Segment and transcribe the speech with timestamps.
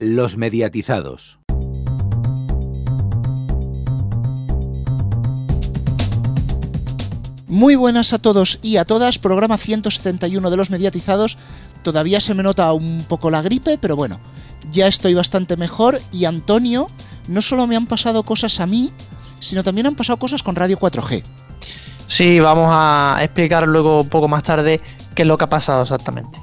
[0.00, 1.40] Los mediatizados.
[7.48, 11.36] Muy buenas a todos y a todas, programa 171 de los mediatizados.
[11.82, 14.20] Todavía se me nota un poco la gripe, pero bueno,
[14.70, 16.86] ya estoy bastante mejor y Antonio,
[17.26, 18.92] no solo me han pasado cosas a mí,
[19.40, 21.24] sino también han pasado cosas con Radio 4G.
[22.06, 24.80] Sí, vamos a explicar luego un poco más tarde
[25.16, 26.38] qué es lo que ha pasado exactamente.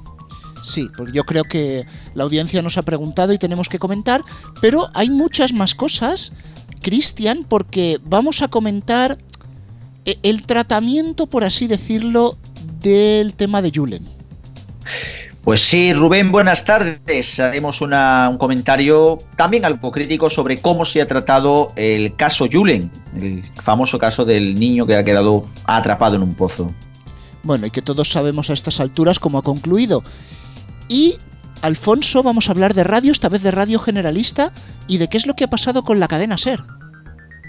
[0.66, 1.86] Sí, porque yo creo que
[2.16, 4.24] la audiencia nos ha preguntado y tenemos que comentar,
[4.62, 6.32] pero hay muchas más cosas,
[6.82, 9.18] Cristian, porque vamos a comentar
[10.06, 12.36] e, el tratamiento, por así decirlo,
[12.82, 14.04] del tema de Julen.
[15.44, 17.40] Pues sí, Rubén, buenas tardes.
[17.40, 17.92] Haremos un
[18.40, 24.26] comentario también algo crítico sobre cómo se ha tratado el caso Julen, el famoso caso
[24.26, 26.74] del niño que ha quedado atrapado en un pozo.
[27.44, 30.04] Bueno, y que todos sabemos a estas alturas cómo ha concluido.
[30.88, 31.18] Y,
[31.62, 34.52] Alfonso, vamos a hablar de radio, esta vez de radio generalista,
[34.88, 36.62] y de qué es lo que ha pasado con la cadena SER.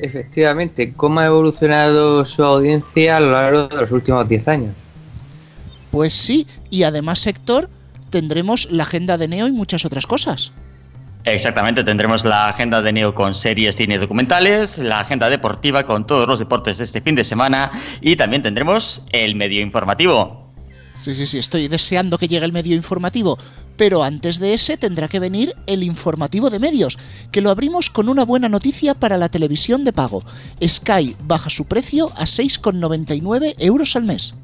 [0.00, 4.74] Efectivamente, cómo ha evolucionado su audiencia a lo largo de los últimos 10 años.
[5.90, 7.70] Pues sí, y además, sector,
[8.10, 10.52] tendremos la agenda de Neo y muchas otras cosas.
[11.24, 16.28] Exactamente, tendremos la agenda de Neo con series, cine documentales, la agenda deportiva con todos
[16.28, 20.45] los deportes de este fin de semana y también tendremos el medio informativo.
[20.98, 23.38] Sí, sí, sí, estoy deseando que llegue el medio informativo,
[23.76, 26.98] pero antes de ese tendrá que venir el informativo de medios,
[27.30, 30.24] que lo abrimos con una buena noticia para la televisión de pago.
[30.66, 34.34] Sky baja su precio a 6,99 euros al mes.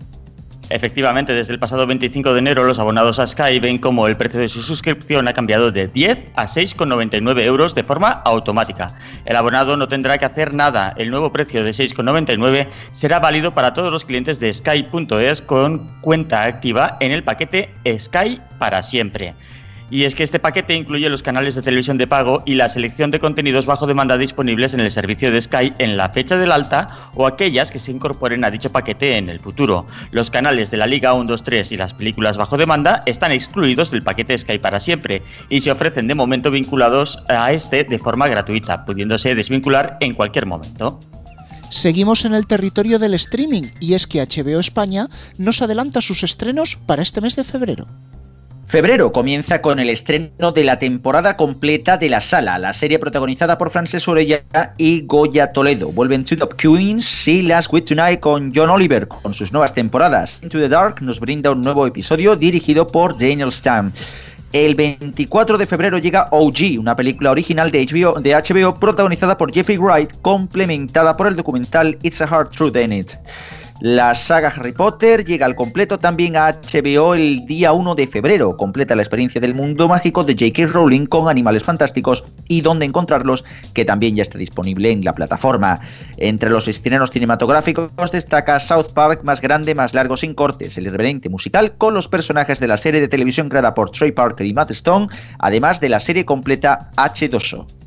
[0.73, 4.41] Efectivamente, desde el pasado 25 de enero los abonados a Sky ven como el precio
[4.41, 8.97] de su suscripción ha cambiado de 10 a 6,99 euros de forma automática.
[9.27, 10.95] El abonado no tendrá que hacer nada.
[10.97, 16.45] El nuevo precio de 6,99 será válido para todos los clientes de Sky.es con cuenta
[16.45, 19.34] activa en el paquete Sky para siempre.
[19.93, 23.11] Y es que este paquete incluye los canales de televisión de pago y la selección
[23.11, 26.87] de contenidos bajo demanda disponibles en el servicio de Sky en la fecha del alta
[27.15, 29.86] o aquellas que se incorporen a dicho paquete en el futuro.
[30.11, 33.91] Los canales de la Liga 1, 2, 3 y las películas bajo demanda están excluidos
[33.91, 35.20] del paquete Sky para siempre
[35.51, 40.47] y se ofrecen de momento vinculados a este de forma gratuita, pudiéndose desvincular en cualquier
[40.47, 41.01] momento.
[41.69, 46.77] Seguimos en el territorio del streaming y es que HBO España nos adelanta sus estrenos
[46.77, 47.86] para este mes de febrero.
[48.72, 53.58] Febrero comienza con el estreno de la temporada completa de La Sala, la serie protagonizada
[53.58, 54.44] por Frances Orella
[54.78, 55.92] y Goya Toledo.
[55.92, 60.40] Vuelven To The Queens y Last Week Tonight con John Oliver con sus nuevas temporadas.
[60.42, 63.92] Into the Dark nos brinda un nuevo episodio dirigido por Daniel Stam.
[64.55, 69.52] El 24 de febrero llega OG, una película original de HBO, de HBO protagonizada por
[69.52, 73.12] Jeffrey Wright, complementada por el documental It's a Hard Truth in It.
[73.85, 78.57] La saga Harry Potter llega al completo también a HBO el día 1 de febrero.
[78.57, 80.69] Completa la experiencia del mundo mágico de J.K.
[80.69, 83.45] Rowling con animales fantásticos y dónde encontrarlos,
[83.75, 85.81] que también ya está disponible en la plataforma.
[86.17, 91.29] Entre los estrenos cinematográficos destaca South Park más grande, más largo, sin cortes, el irreverente
[91.29, 94.70] musical con los personajes de la serie de televisión creada por Trey Parker y Matt
[94.70, 95.09] Stone,
[95.41, 97.82] además de la serie completa H2O.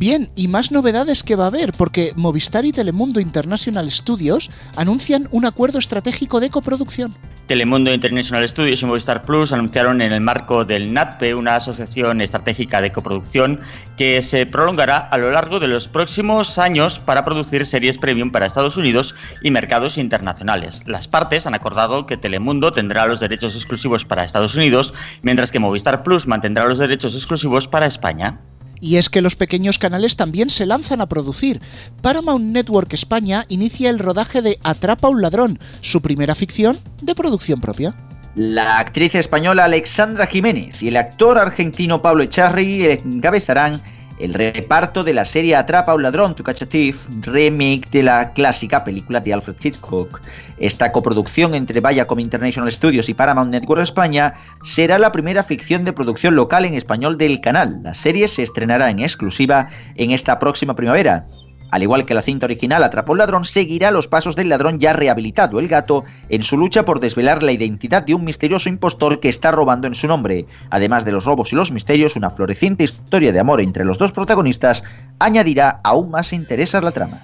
[0.00, 5.28] Bien, y más novedades que va a haber, porque Movistar y Telemundo International Studios anuncian
[5.30, 7.14] un acuerdo estratégico de coproducción.
[7.48, 12.80] Telemundo International Studios y Movistar Plus anunciaron en el marco del NATPE una asociación estratégica
[12.80, 13.60] de coproducción
[13.98, 18.46] que se prolongará a lo largo de los próximos años para producir series premium para
[18.46, 20.80] Estados Unidos y mercados internacionales.
[20.86, 25.58] Las partes han acordado que Telemundo tendrá los derechos exclusivos para Estados Unidos, mientras que
[25.58, 28.40] Movistar Plus mantendrá los derechos exclusivos para España.
[28.80, 31.60] Y es que los pequeños canales también se lanzan a producir.
[32.02, 37.60] Paramount Network España inicia el rodaje de Atrapa un ladrón, su primera ficción de producción
[37.60, 37.94] propia.
[38.36, 43.82] La actriz española Alexandra Jiménez y el actor argentino Pablo Echarri encabezarán
[44.20, 48.02] el reparto de la serie Atrapa a un ladrón, To Catch a Thief, remake de
[48.02, 50.20] la clásica película de Alfred Hitchcock.
[50.58, 55.92] Esta coproducción entre Viacom International Studios y Paramount Network España será la primera ficción de
[55.92, 57.80] producción local en español del canal.
[57.82, 61.24] La serie se estrenará en exclusiva en esta próxima primavera.
[61.70, 64.92] Al igual que la cinta original Atrapó un ladrón, seguirá los pasos del ladrón ya
[64.92, 69.28] rehabilitado, el gato, en su lucha por desvelar la identidad de un misterioso impostor que
[69.28, 70.46] está robando en su nombre.
[70.70, 74.12] Además de los robos y los misterios, una floreciente historia de amor entre los dos
[74.12, 74.82] protagonistas
[75.18, 77.22] añadirá aún más interés a la trama.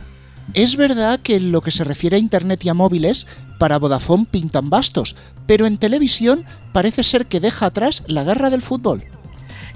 [0.54, 3.26] Es verdad que en lo que se refiere a Internet y a móviles,
[3.58, 5.16] para Vodafone pintan bastos,
[5.46, 9.02] pero en televisión parece ser que deja atrás la guerra del fútbol.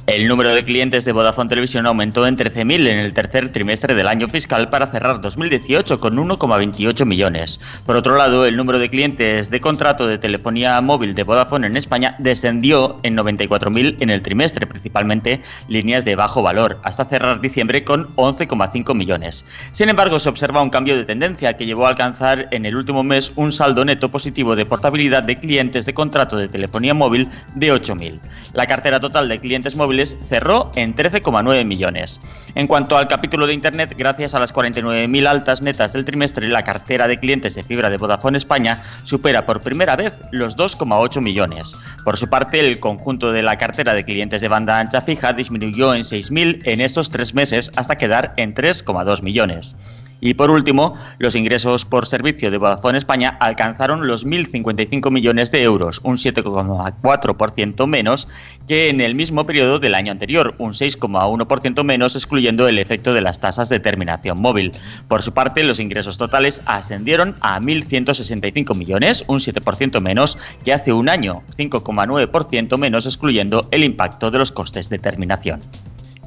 [0.07, 4.09] El número de clientes de Vodafone Televisión aumentó en 13.000 en el tercer trimestre del
[4.09, 7.61] año fiscal para cerrar 2018 con 1,28 millones.
[7.87, 11.77] Por otro lado, el número de clientes de contrato de telefonía móvil de Vodafone en
[11.77, 17.85] España descendió en 94.000 en el trimestre, principalmente líneas de bajo valor, hasta cerrar diciembre
[17.85, 19.45] con 11,5 millones.
[19.73, 23.05] Sin embargo, se observa un cambio de tendencia que llevó a alcanzar en el último
[23.05, 27.73] mes un saldo neto positivo de portabilidad de clientes de contrato de telefonía móvil de
[27.73, 28.19] 8.000.
[28.55, 29.90] La cartera total de clientes móviles
[30.29, 32.21] cerró en 13,9 millones.
[32.55, 36.65] En cuanto al capítulo de Internet, gracias a las 49.000 altas netas del trimestre, la
[36.65, 41.73] cartera de clientes de fibra de Vodafone España supera por primera vez los 2,8 millones.
[42.05, 45.95] Por su parte, el conjunto de la cartera de clientes de banda ancha fija disminuyó
[45.95, 49.77] en 6.000 en estos tres meses hasta quedar en 3,2 millones.
[50.21, 55.63] Y por último, los ingresos por servicio de Vodafone España alcanzaron los 1.055 millones de
[55.63, 58.29] euros, un 7,4% menos
[58.69, 63.23] que en el mismo periodo del año anterior, un 6,1% menos excluyendo el efecto de
[63.23, 64.73] las tasas de terminación móvil.
[65.09, 70.93] Por su parte, los ingresos totales ascendieron a 1.165 millones, un 7% menos que hace
[70.93, 75.61] un año, 5,9% menos excluyendo el impacto de los costes de terminación.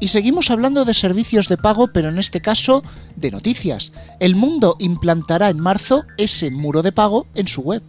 [0.04, 2.84] Y seguimos hablando de servicios de pago, pero en este caso
[3.16, 3.94] de noticias.
[4.20, 7.82] El mundo implantará en marzo ese muro de pago en su web.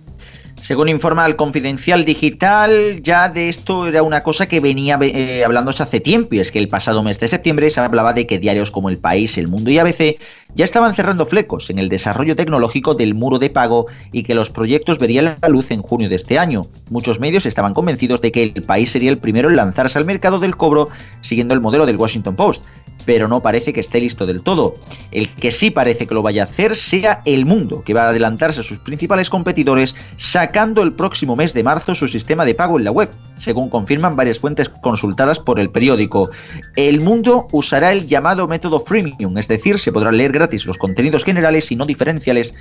[0.64, 5.82] Según informa el Confidencial Digital, ya de esto era una cosa que venía eh, hablándose
[5.82, 8.70] hace tiempo, y es que el pasado mes de septiembre se hablaba de que diarios
[8.70, 10.16] como El País, El Mundo y ABC
[10.54, 14.48] ya estaban cerrando flecos en el desarrollo tecnológico del muro de pago y que los
[14.48, 16.62] proyectos verían la luz en junio de este año.
[16.88, 20.38] Muchos medios estaban convencidos de que el país sería el primero en lanzarse al mercado
[20.38, 20.88] del cobro
[21.20, 22.64] siguiendo el modelo del Washington Post
[23.04, 24.74] pero no parece que esté listo del todo.
[25.10, 28.08] El que sí parece que lo vaya a hacer sea el mundo, que va a
[28.10, 32.78] adelantarse a sus principales competidores sacando el próximo mes de marzo su sistema de pago
[32.78, 36.30] en la web, según confirman varias fuentes consultadas por el periódico.
[36.76, 41.24] El mundo usará el llamado método freemium, es decir, se podrán leer gratis los contenidos
[41.24, 42.54] generales y no diferenciales,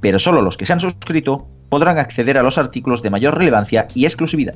[0.00, 3.88] pero solo los que se han suscrito podrán acceder a los artículos de mayor relevancia
[3.94, 4.54] y exclusividad.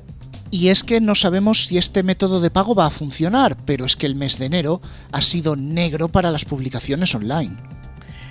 [0.50, 3.97] Y es que no sabemos si este método de pago va a funcionar, pero es
[3.97, 4.81] que el mes de enero
[5.12, 7.56] ha sido negro para las publicaciones online.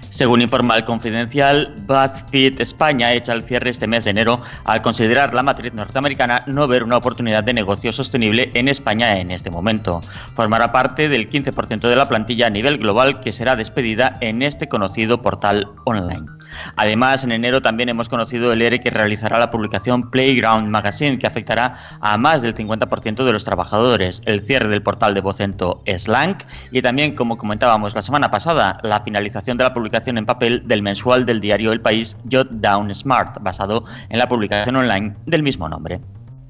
[0.10, 5.34] Según informa el Confidencial, BuzzFeed España echa el cierre este mes de enero al considerar
[5.34, 10.02] la matriz norteamericana no ver una oportunidad de negocio sostenible en España en este momento.
[10.34, 14.68] Formará parte del 15% de la plantilla a nivel global que será despedida en este
[14.68, 16.37] conocido portal online.
[16.75, 21.27] Además, en enero también hemos conocido el ERE que realizará la publicación Playground Magazine, que
[21.27, 26.44] afectará a más del 50% de los trabajadores, el cierre del portal de Vocento Slank
[26.71, 30.81] y también, como comentábamos la semana pasada, la finalización de la publicación en papel del
[30.81, 35.69] mensual del diario El País Jot Down Smart, basado en la publicación online del mismo
[35.69, 35.99] nombre.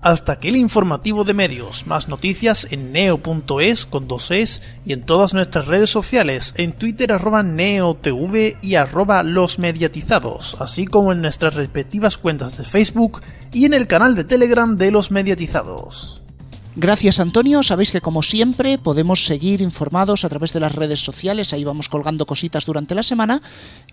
[0.01, 1.87] Hasta aquí el informativo de medios.
[1.87, 7.11] Más noticias en neo.es con dos es y en todas nuestras redes sociales, en Twitter
[7.11, 13.21] arroba neotv y arroba los mediatizados, así como en nuestras respectivas cuentas de Facebook
[13.51, 16.21] y en el canal de Telegram de los mediatizados.
[16.75, 21.51] Gracias Antonio, sabéis que como siempre podemos seguir informados a través de las redes sociales,
[21.51, 23.41] ahí vamos colgando cositas durante la semana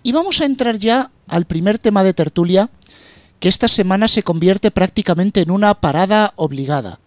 [0.03, 2.69] y vamos a entrar ya al primer tema de tertulia
[3.41, 7.01] que esta semana se convierte prácticamente en una parada obligada.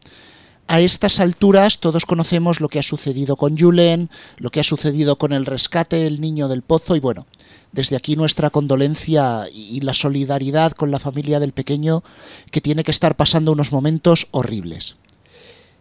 [0.68, 5.18] A estas alturas todos conocemos lo que ha sucedido con Julen, lo que ha sucedido
[5.18, 7.26] con el rescate del niño del pozo y bueno,
[7.72, 12.04] desde aquí nuestra condolencia y la solidaridad con la familia del pequeño
[12.52, 14.98] que tiene que estar pasando unos momentos horribles.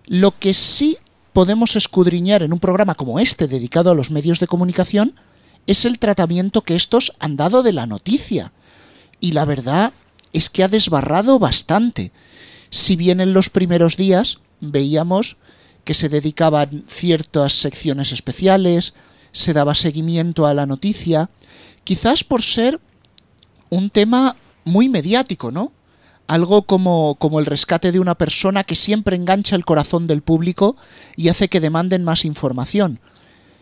[0.06, 0.98] Lo que sí
[1.32, 5.14] podemos escudriñar en un programa como este dedicado a los medios de comunicación
[5.66, 8.52] es el tratamiento que estos han dado de la noticia.
[9.18, 9.92] Y la verdad
[10.36, 12.12] es que ha desbarrado bastante.
[12.68, 15.38] Si bien en los primeros días veíamos
[15.84, 18.92] que se dedicaban ciertas secciones especiales,
[19.32, 21.30] se daba seguimiento a la noticia,
[21.84, 22.80] quizás por ser
[23.70, 25.72] un tema muy mediático, ¿no?
[26.26, 30.76] Algo como, como el rescate de una persona que siempre engancha el corazón del público
[31.16, 33.00] y hace que demanden más información.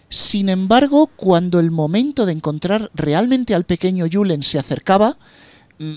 [0.08, 5.18] Sin embargo, cuando el momento de encontrar realmente al pequeño Julen se acercaba,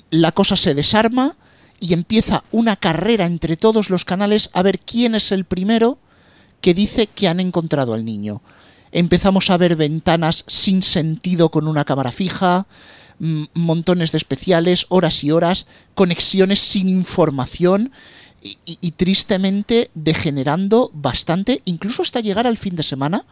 [0.09, 1.35] la cosa se desarma
[1.79, 5.99] y empieza una carrera entre todos los canales a ver quién es el primero
[6.61, 8.41] que dice que han encontrado al niño.
[8.91, 12.67] Empezamos a ver ventanas sin sentido con una cámara fija,
[13.19, 17.91] mm, montones de especiales, horas y horas, conexiones sin información
[18.41, 23.25] y, y, tristemente degenerando bastante, incluso hasta llegar al fin de semana,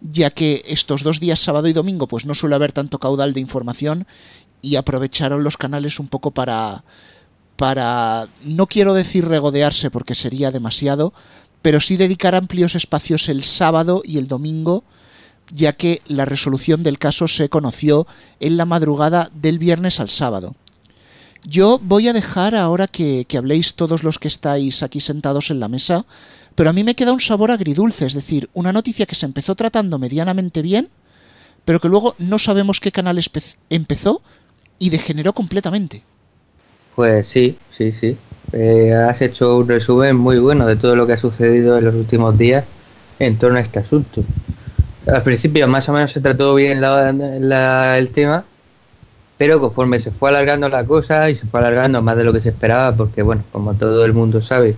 [0.00, 3.40] ya que estos dos días, sábado y domingo, pues no suele haber tanto caudal de
[3.40, 4.06] información
[4.64, 6.82] y aprovecharon los canales un poco para
[7.56, 11.12] para no quiero decir regodearse porque sería demasiado,
[11.62, 14.82] pero sí dedicar amplios espacios el sábado y el domingo,
[15.52, 18.08] ya que la resolución del caso se conoció
[18.40, 20.56] en la madrugada del viernes al sábado.
[21.44, 25.60] Yo voy a dejar ahora que, que habléis todos los que estáis aquí sentados en
[25.60, 26.06] la mesa,
[26.56, 29.54] pero a mí me queda un sabor agridulce, es decir, una noticia que se empezó
[29.54, 30.88] tratando medianamente bien,
[31.64, 33.20] pero que luego no sabemos qué canal
[33.70, 34.22] empezó
[34.78, 36.02] y degeneró completamente.
[36.94, 38.16] Pues sí, sí, sí.
[38.52, 41.94] Eh, has hecho un resumen muy bueno de todo lo que ha sucedido en los
[41.94, 42.64] últimos días
[43.18, 44.22] en torno a este asunto.
[45.06, 48.44] Al principio más o menos se trató bien el tema,
[49.36, 52.40] pero conforme se fue alargando la cosa y se fue alargando más de lo que
[52.40, 54.76] se esperaba, porque bueno, como todo el mundo sabe,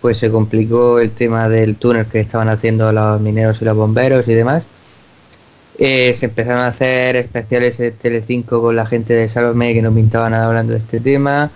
[0.00, 4.28] pues se complicó el tema del túnel que estaban haciendo los mineros y los bomberos
[4.28, 4.62] y demás.
[5.78, 9.92] Eh, se empezaron a hacer especiales en Telecinco con la gente de Salome que no
[9.92, 11.50] pintaba nada hablando de este tema.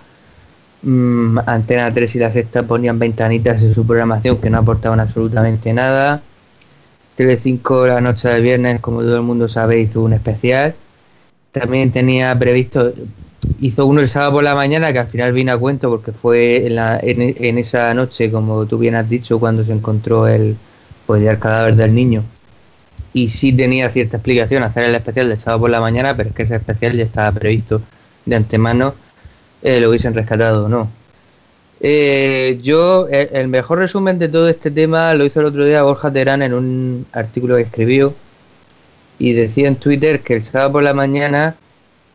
[0.83, 5.73] Mm, Antena 3 y la Sexta ponían ventanitas en su programación que no aportaban absolutamente
[5.73, 6.21] nada.
[7.15, 10.75] Telecinco la noche de viernes, como todo el mundo sabe, hizo un especial.
[11.51, 12.93] También tenía previsto,
[13.59, 16.67] hizo uno el sábado por la mañana que al final vino a cuento porque fue
[16.67, 20.55] en, en, esa noche, como tú bien has dicho, cuando se encontró el,
[21.07, 22.23] pues, el cadáver del niño
[23.13, 26.35] y sí tenía cierta explicación hacer el especial del sábado por la mañana, pero es
[26.35, 27.81] que ese especial ya estaba previsto
[28.25, 28.93] de antemano,
[29.61, 30.89] eh, lo hubiesen rescatado o no.
[31.83, 36.13] Eh, yo, el, mejor resumen de todo este tema lo hizo el otro día Borja
[36.13, 38.13] Terán en un artículo que escribió
[39.17, 41.55] y decía en Twitter que el sábado por la mañana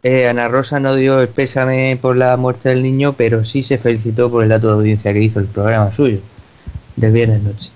[0.05, 3.77] eh, Ana Rosa no dio el pésame por la muerte del niño, pero sí se
[3.77, 6.21] felicitó por el dato de audiencia que hizo el programa suyo
[6.95, 7.76] del viernes noche.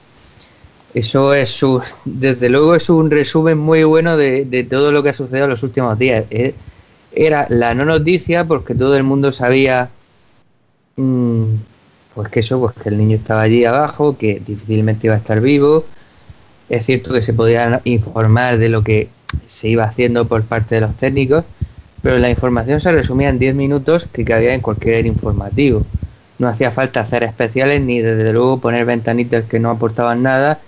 [0.93, 5.11] Eso es un, desde luego es un resumen muy bueno de, de todo lo que
[5.11, 6.27] ha sucedido en los últimos días.
[6.31, 6.55] Eh,
[7.13, 9.91] Era la no noticia porque todo el mundo sabía
[10.97, 11.55] mm,
[12.15, 15.41] pues que eso, pues que el niño estaba allí abajo, que difícilmente iba a estar
[15.41, 15.91] vivo.
[16.69, 19.11] Es cierto que se podía informar de lo que
[19.47, 21.47] se iba haciendo por parte de los técnicos,
[22.03, 25.89] pero la información se resumía en 10 minutos que cabía en cualquier informativo.
[26.39, 30.63] No hacía falta hacer especiales ni desde luego poner ventanitas que no aportaban nada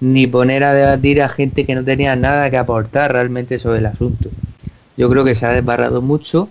[0.00, 3.86] ni poner a debatir a gente que no tenía nada que aportar realmente sobre el
[3.86, 4.30] asunto.
[4.96, 6.48] Yo creo que se ha desbarrado mucho.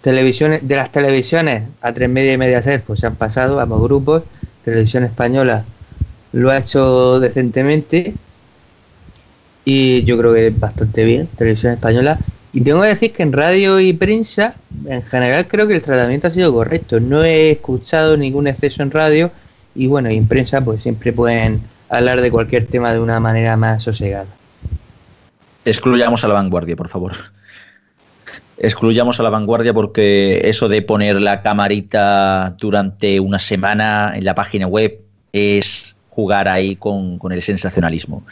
[0.00, 3.82] Televisiones, de las televisiones a tres media y media set, pues se han pasado ambos
[3.82, 4.22] grupos.
[4.64, 5.64] Televisión española
[6.32, 8.14] lo ha hecho decentemente
[9.64, 12.18] y yo creo que bastante bien, televisión española.
[12.52, 14.54] Y tengo que decir que en radio y prensa,
[14.86, 17.00] en general, creo que el tratamiento ha sido correcto.
[17.00, 19.30] No he escuchado ningún exceso en radio
[19.74, 23.56] y bueno, y en prensa pues siempre pueden hablar de cualquier tema de una manera
[23.56, 24.26] más sosegada.
[25.64, 27.12] Excluyamos a la vanguardia, por favor.
[28.58, 34.34] Excluyamos a la vanguardia porque eso de poner la camarita durante una semana en la
[34.34, 35.00] página web
[35.32, 38.24] es jugar ahí con, con el sensacionalismo.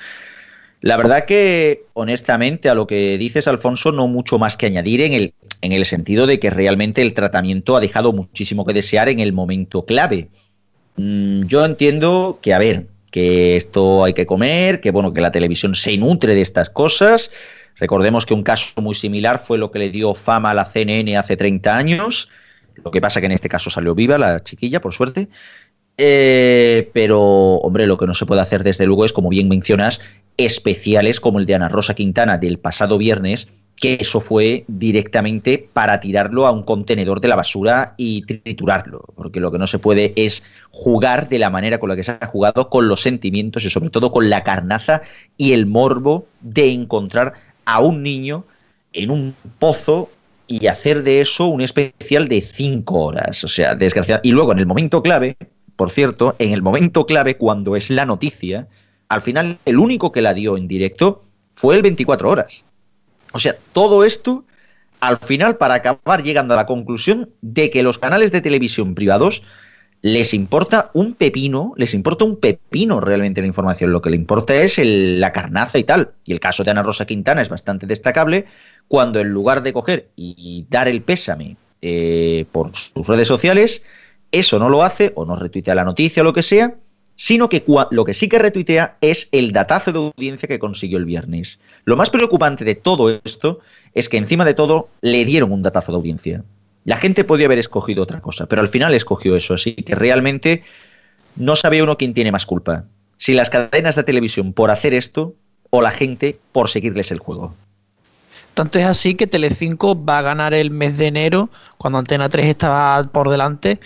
[0.80, 5.14] La verdad que, honestamente, a lo que dices, Alfonso, no mucho más que añadir en
[5.14, 5.32] el,
[5.62, 9.32] en el sentido de que realmente el tratamiento ha dejado muchísimo que desear en el
[9.32, 10.28] momento clave.
[10.96, 15.30] Mm, yo entiendo que, a ver, que esto hay que comer, que bueno, que la
[15.30, 17.30] televisión se nutre de estas cosas.
[17.76, 21.16] Recordemos que un caso muy similar fue lo que le dio fama a la CNN
[21.16, 22.28] hace 30 años.
[22.74, 25.28] Lo que pasa que en este caso salió viva la chiquilla, por suerte.
[25.96, 30.00] Eh, pero, hombre, lo que no se puede hacer desde luego es, como bien mencionas,
[30.36, 36.00] especiales como el de Ana Rosa Quintana del pasado viernes, que eso fue directamente para
[36.00, 40.12] tirarlo a un contenedor de la basura y triturarlo, porque lo que no se puede
[40.16, 43.70] es jugar de la manera con la que se ha jugado con los sentimientos y
[43.70, 45.02] sobre todo con la carnaza
[45.36, 48.44] y el morbo de encontrar a un niño
[48.92, 50.10] en un pozo
[50.46, 54.20] y hacer de eso un especial de cinco horas, o sea, desgraciado.
[54.24, 55.36] Y luego en el momento clave,
[55.76, 58.68] por cierto, en el momento clave cuando es la noticia,
[59.08, 62.64] al final el único que la dio en directo fue el 24 horas.
[63.34, 64.44] O sea, todo esto
[65.00, 69.42] al final para acabar llegando a la conclusión de que los canales de televisión privados
[70.02, 74.54] les importa un pepino, les importa un pepino realmente la información, lo que le importa
[74.54, 76.12] es el, la carnaza y tal.
[76.24, 78.46] Y el caso de Ana Rosa Quintana es bastante destacable
[78.86, 83.82] cuando en lugar de coger y, dar el pésame eh, por sus redes sociales,
[84.30, 86.74] eso no lo hace o no retuitea la noticia o lo que sea,
[87.16, 91.04] sino que lo que sí que retuitea es el datazo de audiencia que consiguió el
[91.04, 91.58] viernes.
[91.84, 93.60] Lo más preocupante de todo esto
[93.94, 96.44] es que encima de todo le dieron un datazo de audiencia.
[96.84, 100.64] La gente podía haber escogido otra cosa, pero al final escogió eso, así que realmente
[101.36, 102.84] no sabe uno quién tiene más culpa.
[103.16, 105.34] Si las cadenas de televisión por hacer esto
[105.70, 107.54] o la gente por seguirles el juego.
[108.54, 112.46] Tanto es así que Telecinco va a ganar el mes de enero, cuando Antena 3
[112.46, 113.80] estaba por delante,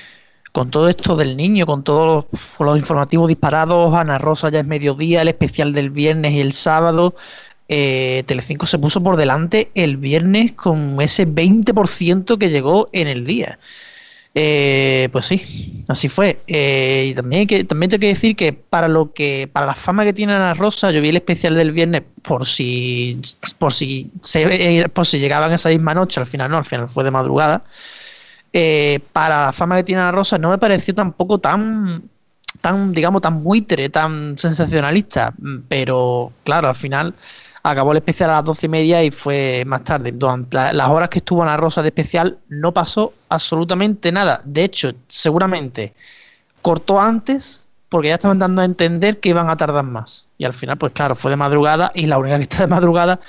[0.59, 2.27] con todo esto del niño, con todos
[2.59, 7.15] los, informativos disparados, Ana Rosa ya es mediodía, el especial del viernes y el sábado,
[7.69, 13.25] eh, Telecinco se puso por delante el viernes con ese 20% que llegó en el
[13.25, 13.61] día.
[14.35, 16.41] Eh, pues sí, así fue.
[16.49, 20.05] Eh, y también, que, también tengo que decir que para lo que, para la fama
[20.05, 23.21] que tiene Ana Rosa, yo vi el especial del viernes por si,
[23.59, 27.05] por si, se, por si llegaban esa misma noche, al final no, al final fue
[27.05, 27.63] de madrugada.
[28.61, 32.03] Eh, para la fama que tiene Ana Rosa, no me pareció tampoco tan,
[32.61, 35.33] tan, digamos, tan buitre, tan sensacionalista.
[35.69, 37.15] Pero claro, al final
[37.63, 40.11] acabó el especial a las doce y media y fue más tarde.
[40.11, 44.41] Durante las horas que estuvo Ana Rosa de especial no pasó absolutamente nada.
[44.45, 45.95] De hecho, seguramente
[46.61, 50.29] cortó antes porque ya estaban dando a entender que iban a tardar más.
[50.37, 53.21] Y al final, pues claro, fue de madrugada y la única que está de madrugada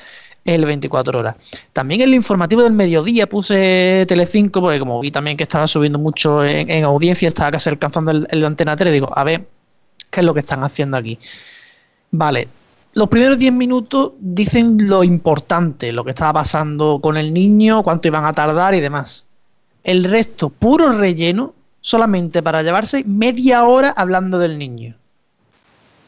[0.46, 1.36] el 24 horas.
[1.74, 6.00] También en el informativo del mediodía puse Telecinco, porque como vi también que estaba subiendo
[6.00, 9.48] mucho en, audiencia, estaba casi alcanzando el, el Antena 3, digo, a ver,
[10.10, 11.20] ¿qué es lo que están haciendo aquí?
[12.12, 12.48] Vale,
[12.94, 18.08] los primeros 10 minutos dicen lo importante, lo que estaba pasando con el niño, cuánto
[18.08, 19.28] iban a tardar y demás.
[19.84, 24.99] El resto, puro relleno, solamente para llevarse media hora hablando del niño.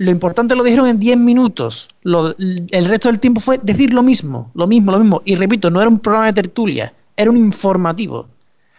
[0.01, 1.87] Lo importante lo dijeron en 10 minutos.
[2.03, 5.21] El resto del tiempo fue decir lo mismo, lo mismo, lo mismo.
[5.25, 8.27] Y repito, no era un programa de tertulia, era un informativo.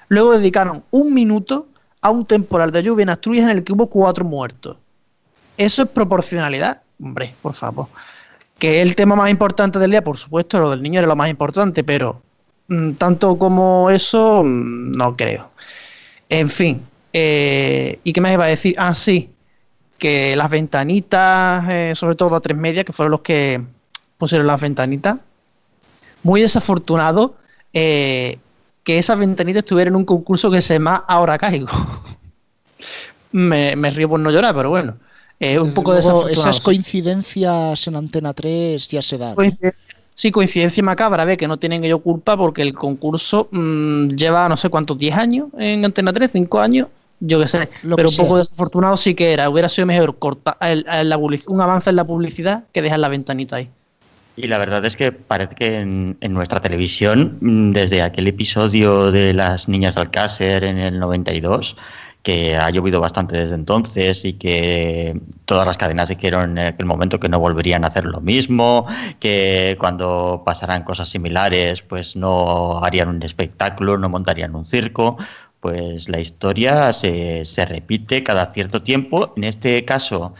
[0.08, 1.68] Luego dedicaron un minuto
[2.00, 4.76] a un temporal de lluvia en Asturias en el que hubo cuatro muertos.
[5.56, 7.86] Eso es proporcionalidad hombre, por favor.
[8.58, 11.30] Que el tema más importante del día, por supuesto, lo del niño era lo más
[11.30, 12.20] importante, pero
[12.66, 15.50] mmm, tanto como eso, mmm, no creo.
[16.28, 18.74] En fin, eh, ¿y qué más iba a decir?
[18.76, 19.30] Ah, sí,
[20.02, 23.62] que las ventanitas, eh, sobre todo a tres medias, que fueron los que
[24.18, 25.18] pusieron las ventanitas,
[26.24, 27.36] muy desafortunado
[27.72, 28.40] eh,
[28.82, 31.68] que esas ventanitas estuvieran en un concurso que se llama Ahora Caigo.
[33.30, 34.96] me, me río por no llorar, pero bueno.
[35.38, 39.36] Eh, un poco Luego, esas coincidencias en Antena 3 ya se dan.
[40.14, 44.56] Sí, coincidencia macabra, ve que no tienen ellos culpa porque el concurso mmm, lleva no
[44.56, 46.88] sé cuántos, 10 años en Antena 3, 5 años,
[47.22, 47.68] yo qué sé.
[47.84, 48.24] Lo pero que un sea.
[48.24, 49.48] poco desafortunado sí que era.
[49.48, 53.08] Hubiera sido mejor cortar el, el, la un avance en la publicidad que dejar la
[53.08, 53.70] ventanita ahí.
[54.34, 59.12] Y la verdad es que parece que en, en, nuestra televisión, mm, desde aquel episodio
[59.12, 61.76] de las niñas de Alcácer en el 92,
[62.22, 67.20] que ha llovido bastante desde entonces y que todas las cadenas dijeron en aquel momento
[67.20, 68.86] que no volverían a hacer lo mismo,
[69.18, 75.18] que cuando pasaran cosas similares pues no harían un espectáculo, no montarían un circo,
[75.62, 80.34] pues la historia se, se repite cada cierto tiempo, en este caso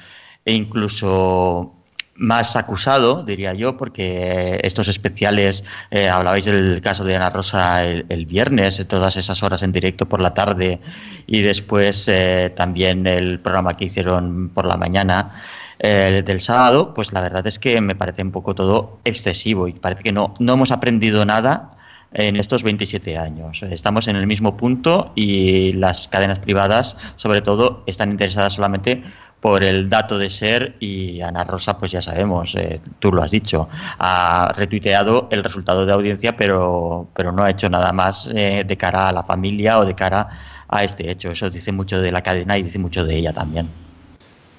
[0.45, 1.73] e incluso
[2.17, 8.27] más acusado, diría yo, porque estos especiales, eh, hablabais del caso de Ana Rosa el,
[8.27, 10.81] viernes, todas esas horas en directo por la tarde
[11.29, 15.35] y después eh, también el programa que hicieron por la mañana
[15.79, 19.73] eh, del sábado, pues la verdad es que me parece un poco todo excesivo y
[19.73, 21.77] parece que no, no hemos aprendido nada
[22.15, 23.63] en estos 27 años.
[23.63, 29.03] Estamos en el mismo punto y las cadenas privadas, sobre todo, están interesadas solamente
[29.43, 33.33] por el dato de ser y Ana Rosa, pues ya sabemos, eh, tú lo has
[33.33, 38.63] dicho, ha retuiteado el resultado de audiencia, pero, pero no ha hecho nada más eh,
[38.65, 40.29] de cara a la familia o de cara
[40.69, 41.33] a este hecho.
[41.33, 43.69] Eso dice mucho de la cadena y dice mucho de ella también.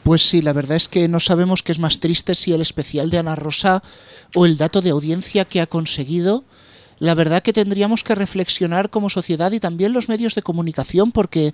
[0.04, 3.10] Pues sí, la verdad es que no sabemos qué es más triste si el especial
[3.10, 3.82] de Ana Rosa
[4.36, 6.44] o el dato de audiencia que ha conseguido.
[7.04, 11.54] La verdad que tendríamos que reflexionar como sociedad y también los medios de comunicación porque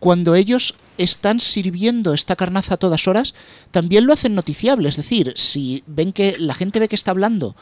[0.00, 3.34] cuando ellos están sirviendo esta carnaza a todas horas,
[3.70, 4.88] también lo hacen noticiable.
[4.88, 7.54] Es decir, si ven que la gente ve que está hablando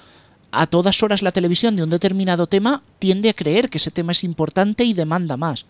[0.52, 4.12] a todas horas la televisión de un determinado tema, tiende a creer que ese tema
[4.12, 5.66] es importante y demanda más.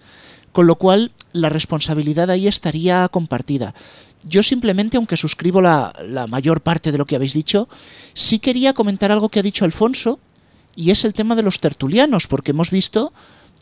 [0.53, 3.75] Con lo cual, la responsabilidad ahí estaría compartida.
[4.23, 7.68] Yo simplemente, aunque suscribo la, la mayor parte de lo que habéis dicho,
[8.14, 10.21] sí quería comentar algo que ha dicho Alfonso,
[10.78, 13.12] y es el tema de los tertulianos, porque hemos visto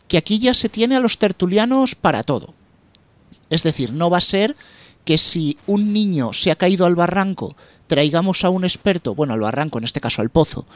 [0.07, 2.53] que aquí ya se tiene a los tertulianos para todo.
[3.49, 4.55] Es decir, no va a ser
[5.03, 7.55] que si un niño se ha caído al barranco,
[7.87, 10.67] traigamos a un experto, bueno, al barranco, en este caso al pozo,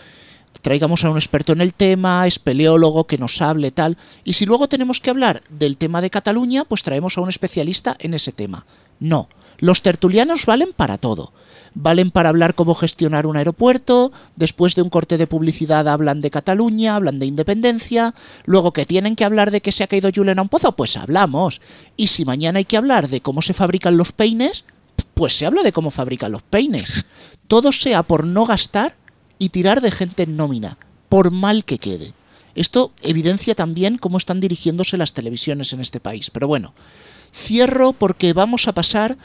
[0.64, 4.68] traigamos a un experto en el tema, espeleólogo, que nos hable tal, y si luego
[4.68, 8.66] tenemos que hablar del tema de Cataluña, pues traemos a un especialista en ese tema.
[9.00, 9.30] No,
[9.62, 11.32] los tertulianos valen para todo.
[11.74, 16.32] Valen para hablar cómo gestionar un aeropuerto, después de un corte de publicidad hablan de
[16.32, 20.40] Cataluña, hablan de independencia, luego que tienen que hablar de que se ha caído Julen
[20.40, 21.62] a un pozo, pues hablamos.
[21.96, 24.66] Y si mañana hay que hablar de cómo se fabrican los peines,
[25.14, 27.06] pues se habla de cómo fabrican los peines.
[27.48, 28.96] Todo sea por no gastar
[29.38, 32.14] y tirar de gente en nómina, por mal que quede.
[32.56, 36.32] Esto evidencia también cómo están dirigiéndose las televisiones en este país.
[36.32, 36.74] Pero bueno,
[37.34, 39.18] Cierro porque vamos a pasar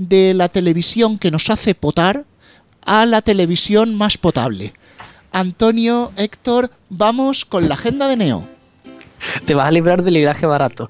[0.00, 2.24] de la televisión que nos hace potar
[2.86, 4.72] a la televisión más potable.
[5.30, 8.48] Antonio, Héctor, vamos con la agenda de Neo.
[9.44, 10.88] Te vas a librar del libraje barato.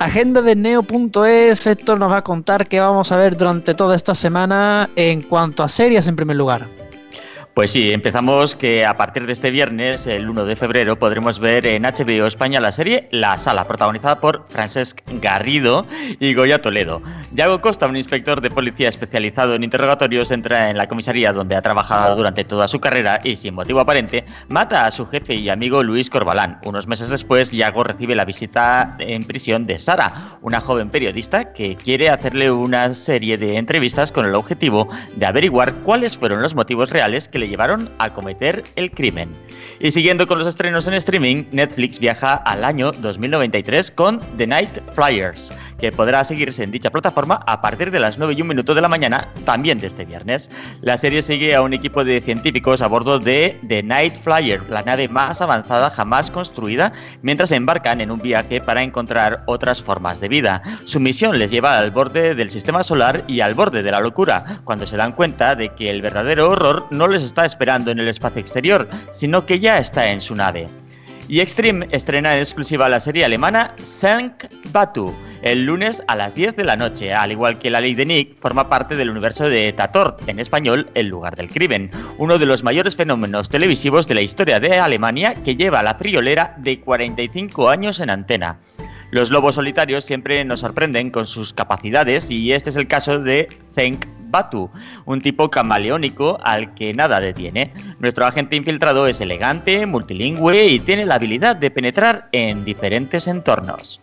[0.00, 4.16] Agenda de neo.es, Héctor nos va a contar qué vamos a ver durante toda esta
[4.16, 6.66] semana en cuanto a series en primer lugar.
[7.54, 11.66] Pues sí, empezamos que a partir de este viernes, el 1 de febrero, podremos ver
[11.66, 15.84] en HBO España la serie La Sala, protagonizada por Francesc Garrido
[16.20, 17.02] y Goya Toledo.
[17.34, 21.60] Yago Costa, un inspector de policía especializado en interrogatorios, entra en la comisaría donde ha
[21.60, 25.82] trabajado durante toda su carrera y, sin motivo aparente, mata a su jefe y amigo
[25.82, 26.60] Luis Corbalán.
[26.64, 31.74] Unos meses después, Yago recibe la visita en prisión de Sara, una joven periodista que
[31.74, 36.90] quiere hacerle una serie de entrevistas con el objetivo de averiguar cuáles fueron los motivos
[36.90, 39.30] reales que le llevaron a cometer el crimen.
[39.82, 44.68] Y siguiendo con los estrenos en streaming, Netflix viaja al año 2093 con The Night
[44.94, 48.74] Flyers, que podrá seguirse en dicha plataforma a partir de las 9 y un minuto
[48.74, 50.50] de la mañana, también de este viernes.
[50.82, 54.82] La serie sigue a un equipo de científicos a bordo de The Night Flyer, la
[54.82, 60.28] nave más avanzada jamás construida, mientras embarcan en un viaje para encontrar otras formas de
[60.28, 60.62] vida.
[60.84, 64.44] Su misión les lleva al borde del sistema solar y al borde de la locura,
[64.64, 68.08] cuando se dan cuenta de que el verdadero horror no les está esperando en el
[68.08, 70.68] espacio exterior, sino que ya está en su nave.
[71.28, 76.56] Y Extreme estrena en exclusiva la serie alemana Sank Batu el lunes a las 10
[76.56, 79.72] de la noche, al igual que La Ley de Nick, forma parte del universo de
[79.72, 84.20] Tatort, en español El lugar del crimen, uno de los mayores fenómenos televisivos de la
[84.20, 88.58] historia de Alemania que lleva la friolera de 45 años en antena.
[89.12, 93.48] Los lobos solitarios siempre nos sorprenden con sus capacidades y este es el caso de
[93.74, 94.70] Zenk Batu,
[95.06, 97.72] un tipo camaleónico al que nada detiene.
[97.98, 104.00] Nuestro agente infiltrado es elegante, multilingüe y tiene la habilidad de penetrar en diferentes entornos.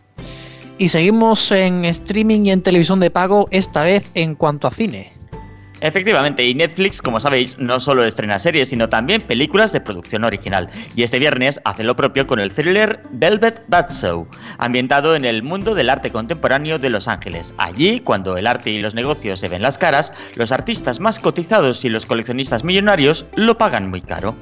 [0.78, 5.17] Y seguimos en streaming y en televisión de pago, esta vez en cuanto a cine.
[5.82, 10.70] Efectivamente, y Netflix, como sabéis, no solo estrena series, sino también películas de producción original.
[10.96, 13.62] Y este viernes hace lo propio con el thriller Velvet
[13.92, 17.54] Show, ambientado en el mundo del arte contemporáneo de Los Ángeles.
[17.58, 21.86] Allí, cuando el arte y los negocios se ven las caras, los artistas más cotizados
[21.86, 24.36] y los coleccionistas millonarios lo pagan muy caro.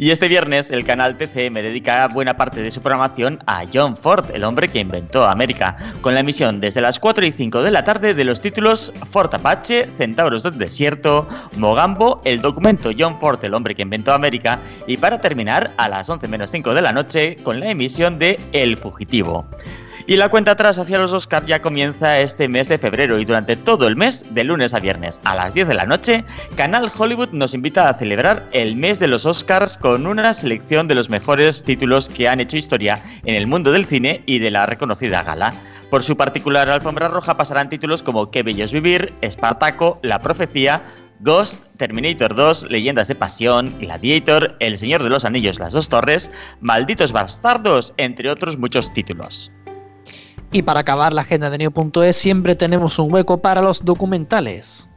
[0.00, 3.96] Y este viernes el canal TC me dedica buena parte de su programación a John
[3.96, 7.72] Ford, el hombre que inventó América, con la emisión desde las 4 y 5 de
[7.72, 13.44] la tarde de los títulos Fort Apache, Centauros del Desierto, Mogambo, el documento John Ford,
[13.44, 16.92] el hombre que inventó América, y para terminar a las 11 menos 5 de la
[16.92, 19.48] noche con la emisión de El Fugitivo.
[20.08, 23.56] Y la cuenta atrás hacia los Oscars ya comienza este mes de febrero y durante
[23.56, 26.24] todo el mes, de lunes a viernes a las 10 de la noche,
[26.56, 30.94] Canal Hollywood nos invita a celebrar el mes de los Oscars con una selección de
[30.94, 34.64] los mejores títulos que han hecho historia en el mundo del cine y de la
[34.64, 35.52] reconocida gala.
[35.90, 40.80] Por su particular alfombra roja pasarán títulos como Qué bello es vivir, Espartaco, La profecía,
[41.20, 46.30] Ghost, Terminator 2, Leyendas de Pasión, Gladiator, El Señor de los Anillos, Las Dos Torres,
[46.60, 49.52] Malditos Bastardos, entre otros muchos títulos.
[50.50, 54.87] Y para acabar la agenda de Neo.es siempre tenemos un hueco para los documentales.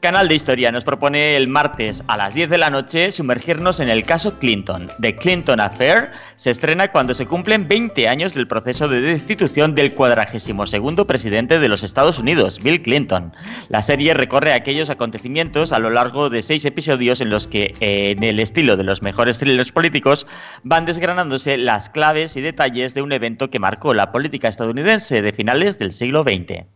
[0.00, 3.88] Canal de Historia nos propone el martes a las 10 de la noche sumergirnos en
[3.88, 4.86] el caso Clinton.
[5.00, 9.94] The Clinton Affair se estrena cuando se cumplen 20 años del proceso de destitución del
[9.94, 13.32] 42 presidente de los Estados Unidos, Bill Clinton.
[13.70, 18.22] La serie recorre aquellos acontecimientos a lo largo de seis episodios en los que, en
[18.22, 20.28] el estilo de los mejores thrillers políticos,
[20.62, 25.32] van desgranándose las claves y detalles de un evento que marcó la política estadounidense de
[25.32, 26.68] finales del siglo XX.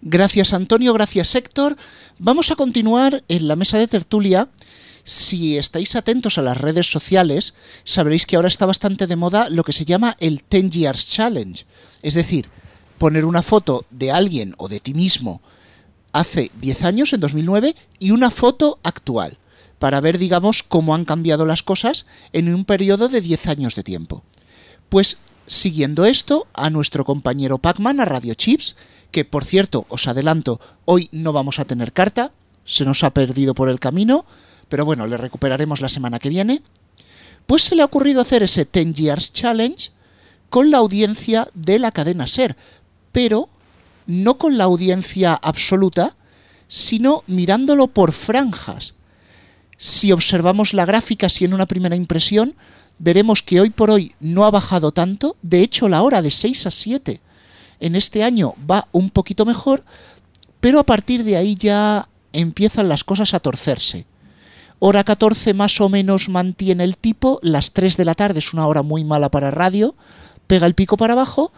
[0.00, 1.74] Gracias Antonio, gracias Héctor.
[2.20, 4.48] Vamos a continuar en la mesa de tertulia.
[5.04, 7.54] Si estáis atentos a las redes sociales,
[7.84, 11.64] sabréis que ahora está bastante de moda lo que se llama el 10 Years Challenge.
[12.02, 12.48] Es decir,
[12.98, 15.40] poner una foto de alguien o de ti mismo
[16.12, 19.38] hace 10 años, en 2009, y una foto actual,
[19.78, 23.84] para ver, digamos, cómo han cambiado las cosas en un periodo de 10 años de
[23.84, 24.24] tiempo.
[24.88, 28.74] Pues siguiendo esto, a nuestro compañero Pacman, a Radio Chips,
[29.10, 32.32] que por cierto, os adelanto, hoy no vamos a tener carta,
[32.64, 34.26] se nos ha perdido por el camino,
[34.68, 36.62] pero bueno, le recuperaremos la semana que viene,
[37.46, 39.90] pues se le ha ocurrido hacer ese 10 Years Challenge
[40.50, 42.56] con la audiencia de la cadena Ser,
[43.12, 43.48] pero
[44.06, 46.14] no con la audiencia absoluta,
[46.68, 48.94] sino mirándolo por franjas.
[49.78, 52.54] Si observamos la gráfica, si en una primera impresión,
[52.98, 56.66] veremos que hoy por hoy no ha bajado tanto, de hecho la hora de 6
[56.66, 57.20] a 7
[57.80, 59.84] en este año va un poquito mejor,
[60.60, 64.06] pero a partir de ahí ya empiezan las cosas a torcerse.
[64.80, 68.66] Hora 14 más o menos mantiene el tipo, las 3 de la tarde es una
[68.66, 69.94] hora muy mala para radio,
[70.46, 71.52] pega el pico para abajo,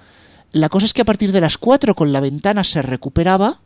[0.53, 3.61] La cosa es que a partir de las 4 con la ventana se recuperaba,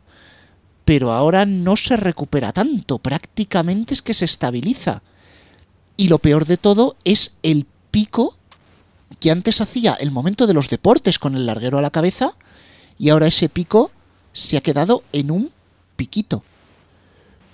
[0.83, 5.01] pero ahora no se recupera tanto, prácticamente es que se estabiliza.
[5.97, 8.37] Y lo peor de todo es el pico
[9.25, 12.33] que antes hacía el momento de los deportes con el larguero a la cabeza
[12.99, 13.89] y ahora ese pico
[14.33, 15.49] se ha quedado en un
[15.95, 16.43] piquito.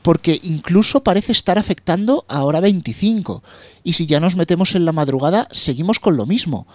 [0.02, 3.42] Porque incluso parece estar afectando a hora 25.
[3.86, 6.68] Y si ya nos metemos en la madrugada, seguimos con lo mismo.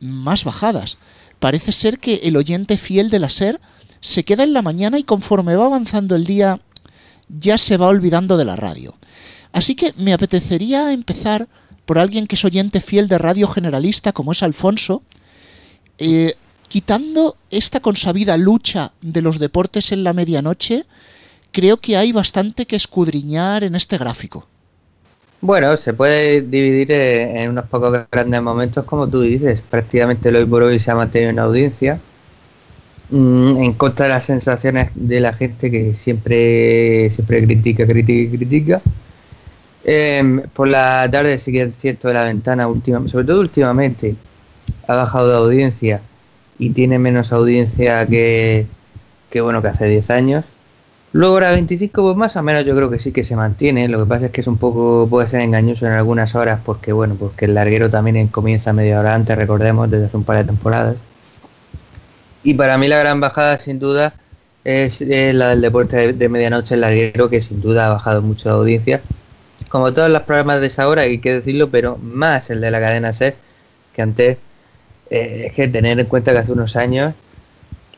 [0.00, 0.98] Más bajadas.
[1.38, 3.60] Parece ser que el oyente fiel de la SER
[4.00, 6.58] se queda en la mañana y conforme va avanzando el día
[7.28, 8.96] ya se va olvidando de la radio.
[9.52, 11.48] Así que me apetecería empezar
[11.90, 15.02] por alguien que es oyente fiel de radio generalista como es Alfonso,
[15.98, 16.34] eh,
[16.68, 20.84] quitando esta consabida lucha de los deportes en la medianoche,
[21.50, 24.46] creo que hay bastante que escudriñar en este gráfico.
[25.40, 29.60] Bueno, se puede dividir en unos pocos grandes momentos, como tú dices.
[29.68, 31.98] Prácticamente hoy por hoy se ha mantenido en audiencia.
[33.10, 38.80] Mm, en contra de las sensaciones de la gente que siempre, siempre critica, critica, critica.
[39.92, 44.14] Em, por la tarde sí que cierto de la ventana, última, sobre todo últimamente,
[44.86, 46.00] ha bajado de audiencia
[46.60, 48.66] y tiene menos audiencia que,
[49.30, 50.44] que bueno que hace 10 años.
[51.10, 53.98] Luego la 25 pues más o menos yo creo que sí que se mantiene, lo
[53.98, 57.16] que pasa es que es un poco puede ser engañoso en algunas horas porque bueno,
[57.18, 60.96] porque el larguero también comienza media hora antes, recordemos, desde hace un par de temporadas.
[62.44, 64.14] Y para mí la gran bajada sin duda
[64.62, 68.54] es, la del deporte de, medianoche el larguero que sin duda ha bajado mucho de
[68.54, 69.02] audiencia.
[69.70, 72.80] Como todos los programas de esa hora, hay que decirlo, pero más el de la
[72.80, 73.36] cadena SER,
[73.94, 74.36] que antes
[75.10, 77.14] eh, es que tener en cuenta que hace unos años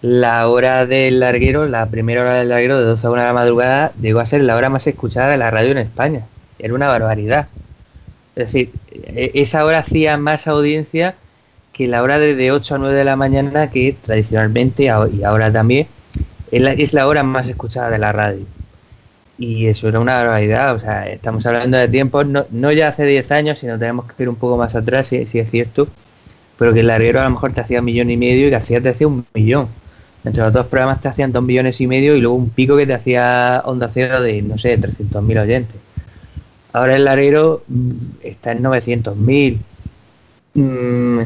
[0.02, 3.32] la hora del larguero, la primera hora del larguero de 12 a 1 de la
[3.32, 6.26] madrugada, llegó a ser la hora más escuchada de la radio en España.
[6.58, 7.48] Era una barbaridad.
[8.36, 11.14] Es decir, e, esa hora hacía más audiencia
[11.72, 15.86] que la hora de, 8 a 9 de la mañana, que tradicionalmente y ahora también
[16.50, 18.44] es la, hora más escuchada de la radio.
[19.44, 20.74] Y eso era una barbaridad.
[20.74, 24.22] O sea, estamos hablando de tiempos, no, no ya hace 10 años, sino tenemos que
[24.22, 25.88] ir un poco más atrás, si, si es cierto
[26.62, 28.80] pero que el larguero a lo mejor te hacía un millón y medio y García
[28.80, 29.66] te hacía un millón.
[30.24, 32.86] Entre los dos programas te hacían dos millones y medio y luego un pico que
[32.86, 35.76] te hacía onda cero de, no sé, 300.000 oyentes.
[36.72, 37.90] Ahora el larguero mm,
[38.22, 39.58] está en 900.000.
[40.54, 41.20] Mm,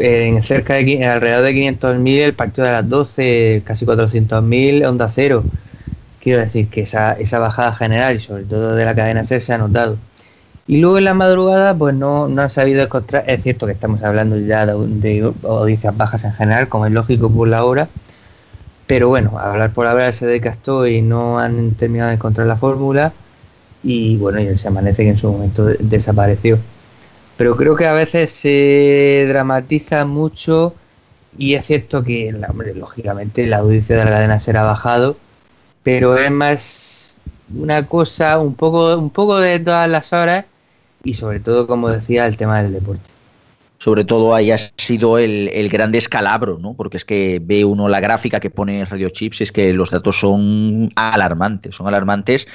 [0.00, 5.44] en cerca de alrededor de 500.000 el partido de las 12, casi 400.000 onda cero.
[6.22, 9.52] Quiero decir que esa, esa bajada general y sobre todo de la cadena SER se
[9.54, 9.96] ha notado.
[10.66, 13.24] Y luego en la madrugada, pues no, no han sabido encontrar.
[13.26, 17.48] Es cierto que estamos hablando ya de, audiencias bajas en general, como es lógico por
[17.48, 17.88] la hora.
[18.86, 23.12] Pero bueno, hablar por hablar se decastó y no han terminado de encontrar la fórmula.
[23.82, 26.58] Y bueno, y se amanece que en su momento desapareció.
[27.36, 30.74] Pero creo que a veces se dramatiza mucho.
[31.36, 35.16] Y es cierto que, hombre, lógicamente, la audiencia de la cadena será bajado.
[35.82, 37.16] Pero es más
[37.54, 40.44] una cosa, un poco, un poco de todas las horas
[41.04, 43.02] y sobre todo, como decía, el tema del deporte.
[43.78, 46.74] Sobre todo ahí ha sido el, el gran descalabro, ¿no?
[46.74, 49.90] Porque es que ve uno la gráfica que pone Radio Chips y es que los
[49.90, 52.46] datos son alarmantes, son alarmantes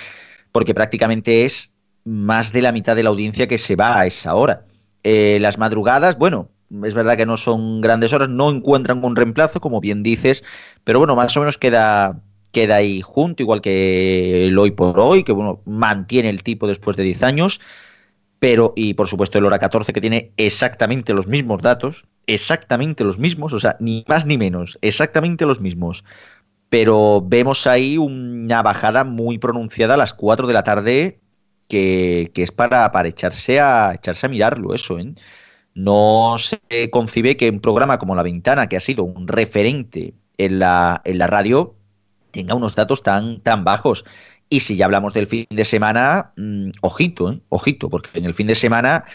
[0.54, 1.74] porque prácticamente es
[2.06, 4.64] más de la mitad de la audiencia que se va a esa hora.
[5.04, 6.50] Eh, las madrugadas, bueno,
[6.84, 10.44] es verdad que no son grandes horas, no encuentran un reemplazo, como bien dices,
[10.84, 12.20] pero bueno, más o menos queda,
[12.52, 16.98] queda ahí junto, igual que el hoy por hoy, que bueno, mantiene el tipo después
[16.98, 17.60] de 10 años
[18.40, 23.18] pero y por supuesto el hora 14 que tiene exactamente los mismos datos, exactamente los
[23.18, 26.04] mismos, o sea, ni más ni menos, exactamente los mismos.
[26.70, 31.20] Pero vemos ahí una bajada muy pronunciada a las 4 de la tarde
[31.70, 35.00] que, que es para, para echarse, a, echarse a mirarlo eso.
[35.00, 35.14] ¿eh?
[35.74, 40.60] No se concibe que un programa como La Ventana, que ha sido un referente en
[40.60, 41.77] la, en la radio,
[42.38, 44.06] tenga unos datos tan, tan bajos.
[44.48, 47.40] Y si ya hablamos del fin de semana, mm, ojito, ¿eh?
[47.50, 49.06] ojito, porque en el fin de semana,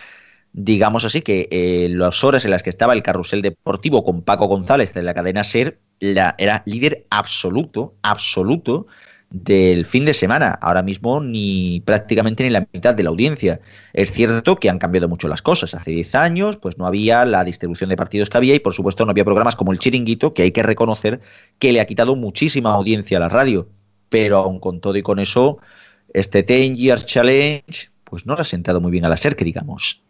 [0.52, 4.46] digamos así, que eh, las horas en las que estaba el carrusel deportivo con Paco
[4.48, 8.88] González de la cadena SER, era líder absoluto, absoluto
[9.32, 10.58] del fin de semana.
[10.60, 13.60] Ahora mismo ni prácticamente ni la mitad de la audiencia.
[13.92, 15.74] Es cierto que han cambiado mucho las cosas.
[15.74, 19.04] Hace 10 años pues no había la distribución de partidos que había y por supuesto
[19.04, 21.20] no había programas como el Chiringuito, que hay que reconocer
[21.58, 23.68] que le ha quitado muchísima audiencia a la radio
[24.12, 25.58] pero aún con todo y con eso,
[26.12, 29.44] este Ten Years Challenge, pues no le ha sentado muy bien a la SER, que
[29.44, 30.02] digamos.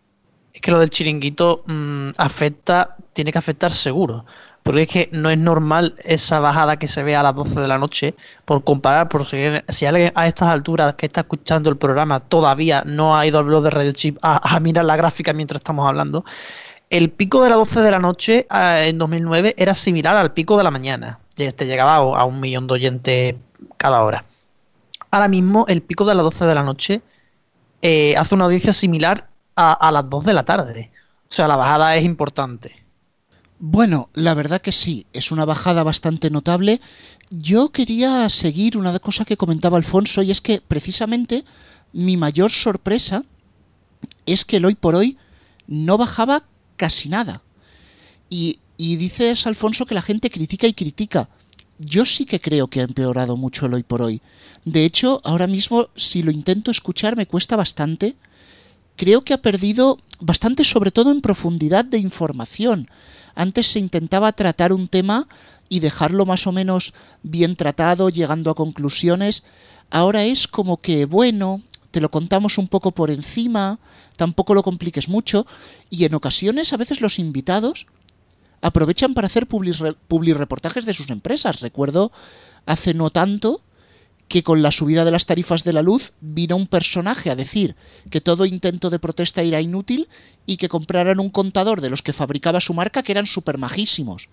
[0.52, 4.26] Es que lo del chiringuito mm, afecta, tiene que afectar seguro.
[4.62, 7.68] Porque es que no es normal esa bajada que se ve a las 12 de
[7.68, 11.76] la noche, por comparar, por si, si alguien a estas alturas que está escuchando el
[11.76, 15.60] programa todavía no ha ido al blog de Radio Chip a, mirar la gráfica mientras
[15.60, 16.24] estamos hablando,
[16.90, 20.56] el pico de las 12 de la noche eh, en 2009 era similar al pico
[20.56, 21.18] de la mañana.
[21.36, 23.34] Este llegaba a un millón de oyentes
[23.78, 24.24] cada hora.
[25.10, 27.02] Ahora mismo el pico de las 12 de la noche
[27.80, 30.90] eh, hace una audiencia similar a, a las 2 de la tarde.
[31.28, 32.81] O sea, la bajada es importante.
[33.64, 36.80] Bueno, la verdad que sí, es una bajada bastante notable.
[37.30, 41.44] Yo quería seguir una cosa que comentaba Alfonso y es que precisamente
[41.92, 43.22] mi mayor sorpresa
[44.26, 45.16] es que el hoy por hoy
[45.68, 46.42] no bajaba
[46.76, 47.40] casi nada.
[48.28, 51.28] Y, y dices, Alfonso, que la gente critica y critica.
[51.78, 54.20] Yo sí que creo que ha empeorado mucho el hoy por hoy.
[54.64, 58.16] De hecho, ahora mismo, si lo intento escuchar, me cuesta bastante.
[58.96, 62.88] Creo que ha perdido bastante, sobre todo en profundidad de información.
[63.34, 65.26] Antes se intentaba tratar un tema
[65.68, 66.92] y dejarlo más o menos
[67.22, 69.42] bien tratado, llegando a conclusiones.
[69.90, 73.78] Ahora es como que, bueno, te lo contamos un poco por encima,
[74.16, 75.46] tampoco lo compliques mucho,
[75.90, 77.86] y en ocasiones a veces los invitados
[78.60, 81.60] aprovechan para hacer public reportajes de sus empresas.
[81.60, 82.12] Recuerdo
[82.66, 83.60] hace no tanto
[84.32, 87.76] que con la subida de las tarifas de la luz vino un personaje a decir
[88.08, 90.08] que todo intento de protesta era inútil
[90.46, 94.30] y que compraran un contador de los que fabricaba su marca que eran super majísimos.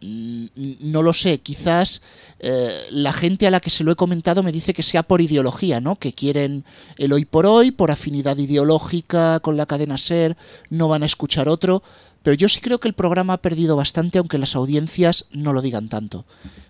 [0.00, 0.46] Mm,
[0.80, 2.00] no lo sé, quizás
[2.38, 5.20] eh, la gente a la que se lo he comentado me dice que sea por
[5.20, 5.96] ideología, ¿no?
[5.96, 6.64] Que quieren
[6.96, 10.38] el hoy por hoy, por afinidad ideológica con la cadena SER,
[10.70, 11.82] no van a escuchar otro,
[12.22, 15.60] pero yo sí creo que el programa ha perdido bastante, aunque las audiencias no lo
[15.60, 16.24] digan tanto.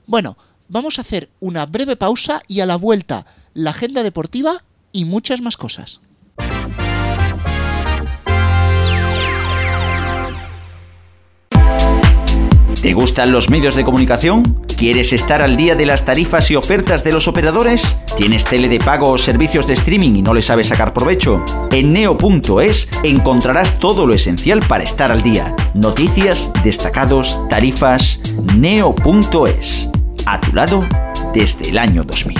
[0.09, 0.37] Bueno,
[0.69, 5.41] vamos a hacer una breve pausa y a la vuelta la agenda deportiva y muchas
[5.41, 6.01] más cosas.
[12.83, 14.45] ¿Te gustan los medios de comunicación?
[14.77, 17.97] ¿Quieres estar al día de las tarifas y ofertas de los operadores?
[18.17, 21.45] ¿Tienes tele de pago o servicios de streaming y no le sabes sacar provecho?
[21.73, 25.57] En neo.es encontrarás todo lo esencial para estar al día.
[25.75, 28.21] Noticias, destacados, tarifas.
[28.57, 29.89] Neo.es.
[30.31, 30.87] A tu lado
[31.33, 32.37] desde el año 2000.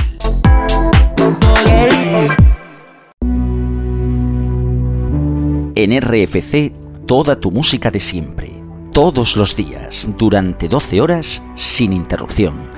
[5.75, 6.73] En RFC,
[7.07, 8.59] toda tu música de siempre
[8.99, 12.69] todos los días, durante 12 horas, sin interrupción.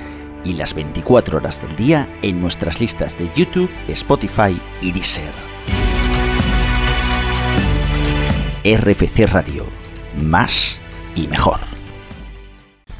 [0.45, 5.33] Y las 24 horas del día en nuestras listas de YouTube, Spotify y Deezer.
[8.63, 9.65] RFC Radio.
[10.21, 10.79] Más
[11.15, 11.70] y mejor.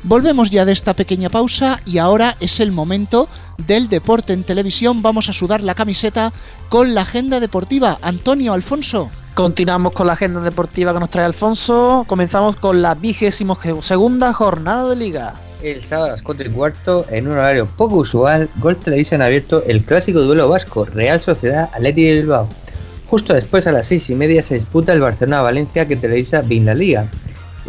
[0.03, 3.29] Volvemos ya de esta pequeña pausa y ahora es el momento
[3.67, 5.03] del deporte en televisión.
[5.03, 6.33] Vamos a sudar la camiseta
[6.69, 7.99] con la agenda deportiva.
[8.01, 9.11] Antonio Alfonso.
[9.35, 12.03] Continuamos con la agenda deportiva que nos trae Alfonso.
[12.07, 15.35] Comenzamos con la vigésimo segunda jornada de liga.
[15.61, 19.25] El sábado a las 4 y cuarto, en un horario poco usual, Gol Televisión ha
[19.25, 22.49] abierto el clásico duelo vasco Real Sociedad Atleti de Bilbao.
[23.05, 26.73] Justo después a las 6 y media se disputa el Barcelona-Valencia que televisa Bin la
[26.73, 27.07] Liga.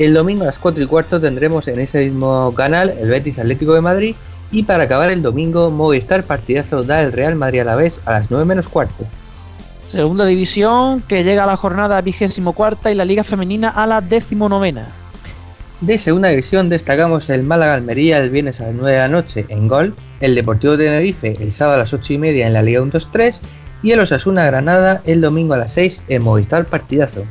[0.02, 3.74] El domingo a las 4 y cuarto tendremos en ese mismo canal el Betis Atlético
[3.74, 4.16] de Madrid
[4.50, 8.10] y para acabar el domingo Movistar partidazo da el Real Madrid a la vez a
[8.10, 9.04] las 9 menos cuarto.
[9.86, 14.00] Segunda división que llega a la jornada vigésimo cuarta y la Liga Femenina a la
[14.00, 14.88] décimo novena.
[15.80, 19.46] De segunda división destacamos el Málaga Almería el viernes a las 9 de la noche
[19.50, 22.80] en Gol, el Deportivo Tenerife el sábado a las 8 y media en la Liga
[22.80, 23.38] 1-2-3
[23.84, 27.24] y el Osasuna Granada el domingo a las 6 en Movistar Partidazo.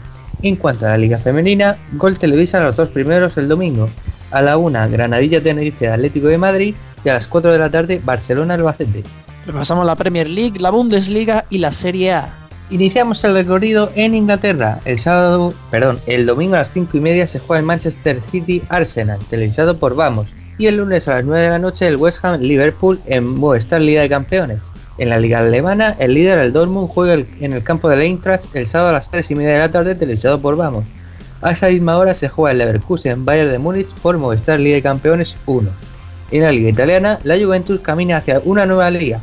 [0.43, 3.89] En cuanto a la Liga Femenina, Gol televisa los dos primeros el domingo,
[4.31, 6.75] a la 1 Granadilla Tenerife Atlético de Madrid
[7.05, 9.03] y a las 4 de la tarde Barcelona Albacete.
[9.45, 12.29] Repasamos la Premier League, la Bundesliga y la Serie A.
[12.71, 14.79] Iniciamos el recorrido en Inglaterra.
[14.85, 18.63] El sábado, perdón, el domingo a las 5 y media se juega el Manchester City
[18.69, 20.27] Arsenal, televisado por Vamos.
[20.57, 23.81] Y el lunes a las 9 de la noche el West Ham Liverpool en Movistar
[23.81, 24.70] Liga de Campeones.
[24.97, 28.67] En la liga alemana, el líder, el Dortmund, juega en el campo de Eintracht el
[28.67, 30.85] sábado a las 3 y media de la tarde, televisado por Vamos.
[31.41, 34.81] A esa misma hora se juega el Leverkusen Bayern de Múnich por Movistar Liga de
[34.83, 35.69] Campeones 1.
[36.31, 39.21] En la liga italiana, la Juventus camina hacia una nueva liga,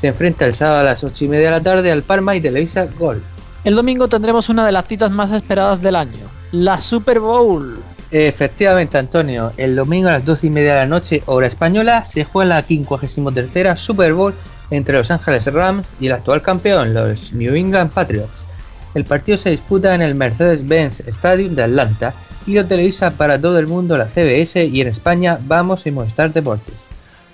[0.00, 2.40] se enfrenta el sábado a las 8 y media de la tarde al Parma y
[2.40, 3.22] Televisa Gol.
[3.64, 7.82] El domingo tendremos una de las citas más esperadas del año, la Super Bowl.
[8.10, 12.24] Efectivamente, Antonio, el domingo a las 12 y media de la noche, hora española, se
[12.24, 14.34] juega la 53 Super Bowl
[14.70, 18.46] entre Los Ángeles Rams y el actual campeón, los New England Patriots.
[18.94, 22.14] El partido se disputa en el Mercedes-Benz Stadium de Atlanta
[22.46, 26.32] y lo televisa para todo el mundo la CBS y en España Vamos y Movistar
[26.32, 26.74] Deportes.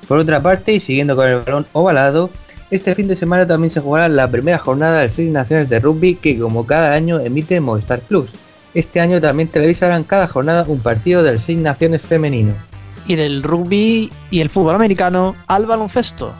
[0.08, 2.30] Por otra parte, y siguiendo con el balón ovalado,
[2.70, 6.16] este fin de semana también se jugará la primera jornada de seis naciones de rugby
[6.16, 8.30] que como cada año emite Movistar Plus.
[8.74, 12.52] Este año también televisarán cada jornada un partido del seis naciones femenino.
[13.06, 16.34] Y del rugby y el fútbol americano al baloncesto.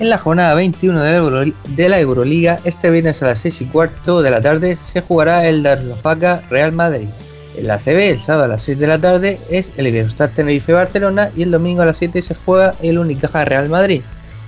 [0.00, 4.30] En la jornada 21 de la, Euroliga, este viernes a las 6 y cuarto de
[4.30, 7.08] la tarde, se jugará el Darlofaca Real Madrid.
[7.54, 10.72] En la CB, el sábado a las 6 de la tarde, es el Iberostar Tenerife
[10.72, 14.00] Barcelona y el domingo a las 7 se juega el Unicaja Real Madrid.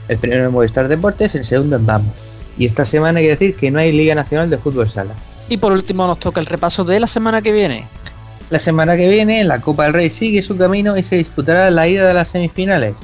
[0.08, 2.14] El primero en Movistar Deportes, el segundo en Vamos.
[2.56, 5.12] Y esta semana hay que decir que no hay Liga Nacional de Fútbol Sala.
[5.50, 7.86] Y por último nos toca el repaso de la semana que viene.
[8.48, 11.86] La semana que viene la Copa del Rey sigue su camino y se disputará la
[11.88, 12.94] ida de las semifinales.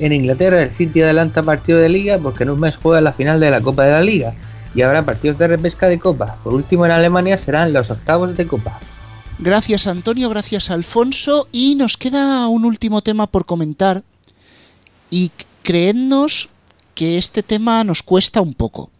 [0.00, 3.40] En Inglaterra el City adelanta partido de liga porque en un mes juega la final
[3.40, 4.34] de la Copa de la Liga
[4.74, 6.36] y habrá partidos de repesca de Copa.
[6.44, 8.78] Por último en Alemania serán los octavos de Copa.
[9.40, 14.02] Gracias Antonio, gracias Alfonso y nos queda un último tema por comentar
[15.10, 15.30] y
[15.62, 16.48] creednos
[16.94, 18.90] que este tema nos cuesta un poco.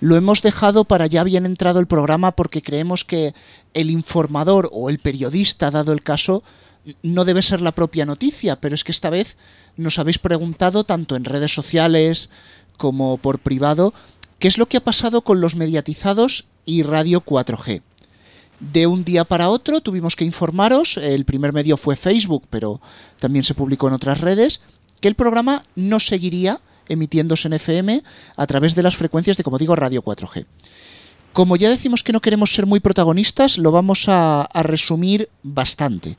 [0.00, 3.34] Lo hemos dejado para ya bien entrado el programa porque creemos que
[3.74, 6.44] el informador o el periodista, dado el caso,
[7.02, 9.36] no debe ser la propia noticia, pero es que esta vez
[9.76, 12.30] nos habéis preguntado tanto en redes sociales
[12.76, 13.92] como por privado
[14.38, 17.82] qué es lo que ha pasado con los mediatizados y Radio 4G.
[18.60, 22.80] De un día para otro tuvimos que informaros, el primer medio fue Facebook, pero
[23.20, 24.62] también se publicó en otras redes,
[25.00, 28.02] que el programa no seguiría emitiéndose en FM
[28.36, 30.46] a través de las frecuencias de, como digo, Radio 4G.
[31.32, 36.16] Como ya decimos que no queremos ser muy protagonistas, lo vamos a, a resumir bastante.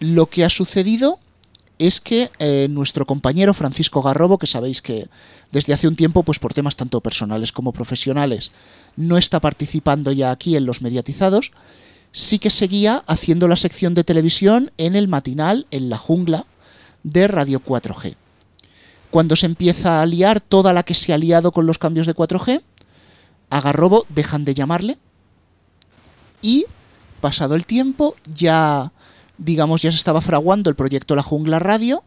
[0.00, 1.18] Lo que ha sucedido
[1.78, 5.08] es que eh, nuestro compañero Francisco Garrobo, que sabéis que
[5.52, 8.52] desde hace un tiempo, pues por temas tanto personales como profesionales,
[8.96, 11.52] no está participando ya aquí en los mediatizados,
[12.12, 16.46] sí que seguía haciendo la sección de televisión en el matinal, en la jungla
[17.02, 18.16] de Radio 4G.
[19.10, 22.14] Cuando se empieza a liar toda la que se ha liado con los cambios de
[22.14, 22.62] 4G,
[23.50, 24.98] a Garrobo dejan de llamarle
[26.42, 26.66] y,
[27.20, 28.92] pasado el tiempo, ya
[29.38, 32.04] digamos, ya se estaba fraguando el proyecto La Jungla Radio,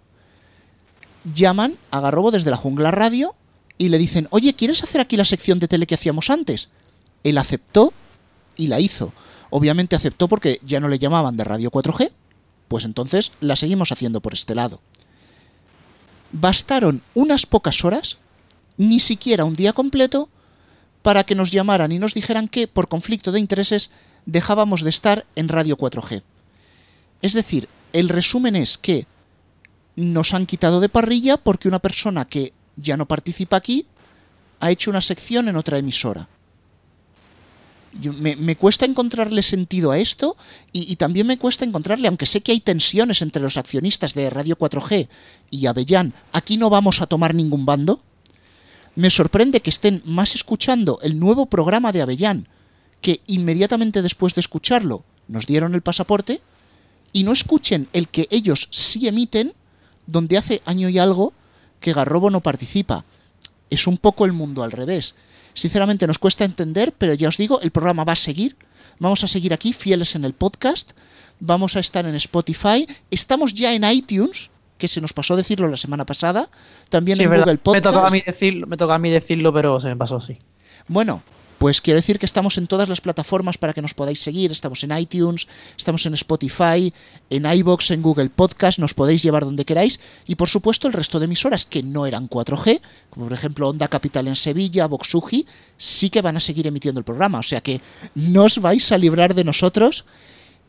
[1.33, 3.35] llaman a Garrobo desde La Jungla Radio
[3.77, 6.69] y le dicen, oye, ¿quieres hacer aquí la sección de tele que hacíamos antes?
[7.23, 7.93] Él aceptó
[8.57, 9.13] y la hizo.
[9.49, 12.11] Obviamente aceptó porque ya no le llamaban de Radio 4G,
[12.67, 14.79] pues entonces la seguimos haciendo por este lado.
[16.31, 18.17] Bastaron unas pocas horas,
[18.77, 20.29] ni siquiera un día completo,
[21.01, 23.91] para que nos llamaran y nos dijeran que, por conflicto de intereses,
[24.25, 26.21] dejábamos de estar en Radio 4G.
[27.21, 29.05] Es decir, el resumen es que
[29.95, 33.85] nos han quitado de parrilla porque una persona que ya no participa aquí
[34.59, 36.27] ha hecho una sección en otra emisora.
[37.93, 40.37] me, me, cuesta encontrarle sentido a esto
[40.71, 44.29] y, y, también me cuesta encontrarle, aunque sé que hay tensiones entre los accionistas de
[44.29, 45.07] Radio 4G
[45.49, 48.01] y Avellán, aquí no vamos a tomar ningún bando.
[48.95, 52.47] Me sorprende que estén más escuchando el nuevo programa de Avellán,
[53.01, 56.41] que inmediatamente después de escucharlo nos dieron el pasaporte,
[57.13, 59.53] y no escuchen el que ellos sí emiten,
[60.07, 61.33] donde hace año y algo
[61.79, 63.05] que Garrobo no participa.
[63.69, 65.15] Es un poco el mundo al revés.
[65.53, 68.55] Sinceramente nos cuesta entender, pero ya os digo, el programa va a seguir.
[68.99, 70.91] Vamos a seguir aquí, fieles en el podcast.
[71.39, 72.87] Vamos a estar en Spotify.
[73.11, 76.49] Estamos ya en iTunes, que se nos pasó decirlo la semana pasada.
[76.89, 77.45] También Sí, en verdad.
[77.45, 77.85] Google Podcast.
[77.85, 80.37] Me toca a mí decirlo, me toca a mí decirlo, pero se me pasó, sí.
[80.87, 81.21] Bueno,
[81.59, 84.49] pues quiero decir que estamos en todas las plataformas para que nos podáis seguir.
[84.49, 85.45] Estamos en iTunes,
[85.77, 86.93] estamos en Spotify,
[87.29, 89.99] en iBox, en Google Podcast, nos podéis llevar donde queráis.
[90.25, 92.79] Y por supuesto el resto de emisoras que no eran 4G,
[93.09, 95.45] como por ejemplo Onda Capital en Sevilla, Voxuji,
[95.77, 97.39] sí que van a seguir emitiendo el programa.
[97.39, 97.81] O sea que
[98.15, 100.05] no os vais a librar de nosotros.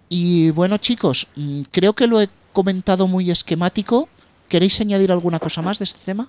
[0.08, 4.08] Y bueno chicos, mm, creo que lo he comentado muy esquemático.
[4.48, 6.28] ¿Queréis añadir alguna cosa más de este tema?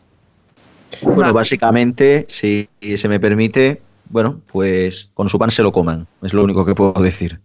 [1.01, 3.81] Bueno, básicamente, si se me permite,
[4.11, 6.07] bueno, pues con su pan se lo coman.
[6.21, 7.39] Es lo único que puedo decir.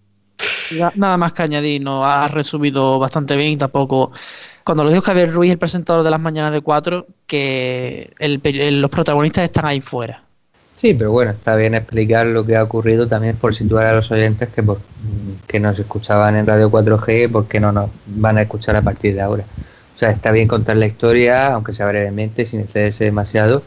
[0.69, 4.11] Ya, Nada más que añadir, no has resumido bastante bien y tampoco.
[4.65, 8.61] Cuando lo dijo Javier Ruiz, el presentador de las mañanas de 4, que el peri-
[8.63, 10.23] el- los protagonistas están ahí fuera.
[10.75, 14.11] Sí, pero bueno, está bien explicar lo que ha ocurrido también por situar a los
[14.11, 14.81] oyentes que, por-
[15.47, 19.21] que nos escuchaban en Radio 4G porque no nos van a escuchar a partir de
[19.23, 19.45] ahora.
[19.95, 23.63] O sea, está bien contar la historia, aunque sea brevemente, sin excederse demasiado.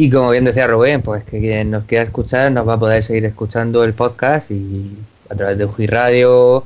[0.00, 3.02] Y como bien decía Rubén, pues que quien nos quiera escuchar nos va a poder
[3.02, 4.96] seguir escuchando el podcast y
[5.28, 6.64] a través de UGI Radio,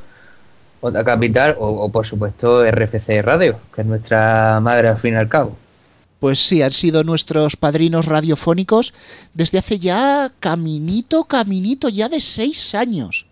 [0.83, 5.31] Onda Capital o, por supuesto RFC Radio, que es nuestra madre al fin y al
[5.31, 5.57] cabo.
[6.21, 8.93] Pues sí, han sido nuestros padrinos radiofónicos
[9.33, 13.25] desde hace ya caminito, caminito ya de seis años.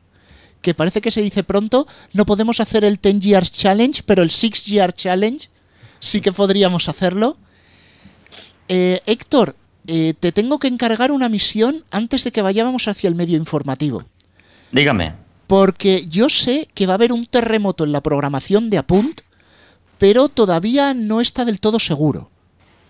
[0.63, 4.31] Que parece que se dice pronto, no podemos hacer el 10 Years Challenge, pero el
[4.31, 5.47] 6 Year Challenge
[5.99, 7.37] sí que podríamos hacerlo.
[8.67, 9.57] Eh, Héctor,
[9.87, 14.05] eh, te tengo que encargar una misión antes de que vayamos hacia el medio informativo.
[14.73, 15.15] Dígame.
[15.47, 19.23] Porque yo sé que va a haber un terremoto en la programación de Apunt,
[19.99, 22.31] pero todavía no está del todo seguro.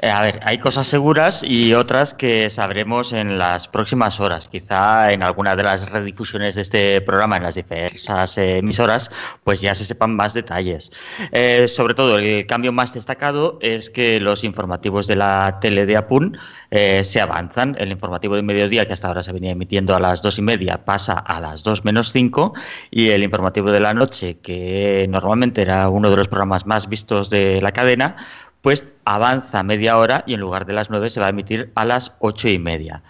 [0.02, 4.48] Eh, a ver, hay cosas seguras y otras que sabremos en las próximas horas.
[4.48, 9.10] Quizá en alguna de las redifusiones de este programa en las diversas emisoras,
[9.44, 10.90] pues ya se sepan más detalles.
[11.32, 15.98] Eh, sobre todo, el cambio más destacado es que los informativos de la tele de
[15.98, 16.38] Apun
[16.70, 17.76] eh, se avanzan.
[17.78, 20.82] El informativo de mediodía, que hasta ahora se venía emitiendo a las dos y media,
[20.86, 22.54] pasa a las dos menos cinco.
[22.90, 27.28] Y el informativo de la noche, que normalmente era uno de los programas más vistos
[27.28, 28.16] de la cadena,
[28.62, 31.84] pues avanza media hora y en lugar de las 9 se va a emitir a
[31.84, 33.02] las ocho y media.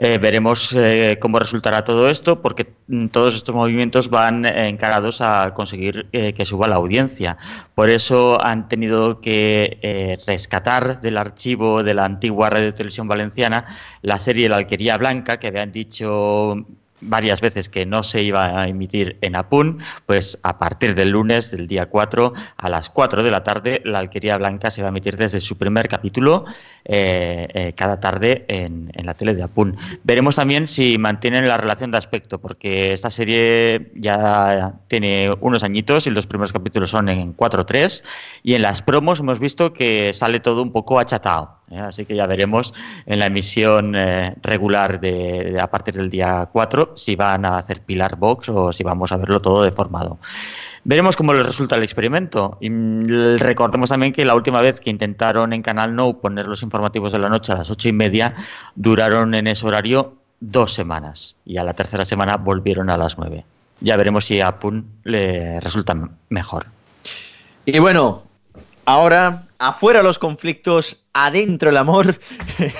[0.00, 5.52] Eh, veremos eh, cómo resultará todo esto, porque mm, todos estos movimientos van encarados a
[5.54, 7.36] conseguir eh, que suba la audiencia.
[7.74, 13.66] Por eso han tenido que rescatar del archivo de la antigua Radio Televisión Valenciana
[14.02, 16.64] la serie La Alquería Blanca, que habían dicho
[17.00, 21.50] varias veces que no se iba a emitir en Apun, pues a partir del lunes,
[21.50, 24.90] del día 4, a las 4 de la tarde, la Alquería Blanca se va a
[24.90, 26.44] emitir desde su primer capítulo
[26.84, 29.76] eh, eh, cada tarde en, la tele de Apun.
[30.04, 36.06] Veremos también si mantienen la relación de aspecto, porque esta serie ya tiene unos añitos
[36.06, 38.02] y los primeros capítulos son en 4-3
[38.42, 41.57] y en las promos hemos visto que sale todo un poco achatado.
[41.70, 41.78] ¿Eh?
[41.78, 42.74] Así que ya veremos
[43.06, 47.80] en la emisión eh, regular de, a partir del día 4 si van a hacer
[47.82, 50.18] Pilar Box o si vamos a verlo todo deformado.
[50.84, 52.56] Veremos cómo les resulta el experimento.
[52.60, 56.62] Y mm, recordemos también que la última vez que intentaron en Canal No poner los
[56.62, 58.34] informativos de la noche a las ocho y media,
[58.74, 61.36] duraron en ese horario dos semanas.
[61.44, 63.44] Y a la tercera semana volvieron a las nueve.
[63.80, 65.94] Ya veremos si a Pun le resulta
[66.30, 66.66] mejor.
[67.64, 68.22] Y bueno,
[68.88, 72.18] ahora afuera los conflictos, adentro el amor.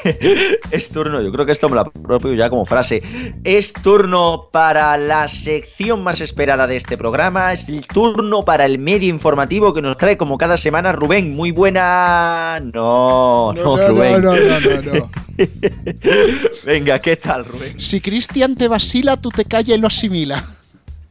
[0.70, 3.02] es turno, yo creo que esto me lo propio ya como frase.
[3.44, 7.52] Es turno para la sección más esperada de este programa.
[7.52, 11.36] Es el turno para el medio informativo que nos trae como cada semana Rubén.
[11.36, 12.58] Muy buena.
[12.72, 14.22] No, no, Rubén.
[14.22, 15.10] No, no, no, no.
[16.64, 17.78] Venga, ¿qué tal, Rubén?
[17.78, 20.57] Si Cristian te vacila, tú te callas y lo asimila.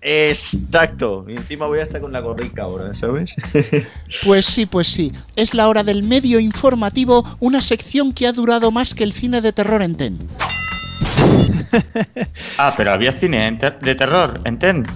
[0.09, 1.25] Exacto.
[1.27, 3.35] Y encima voy a estar con la gorrica ahora, ¿sabes?
[4.25, 5.11] pues sí, pues sí.
[5.35, 9.41] Es la hora del medio informativo, una sección que ha durado más que el cine
[9.41, 10.17] de terror en TEN.
[12.57, 14.87] ah, pero había cine de terror en TEN.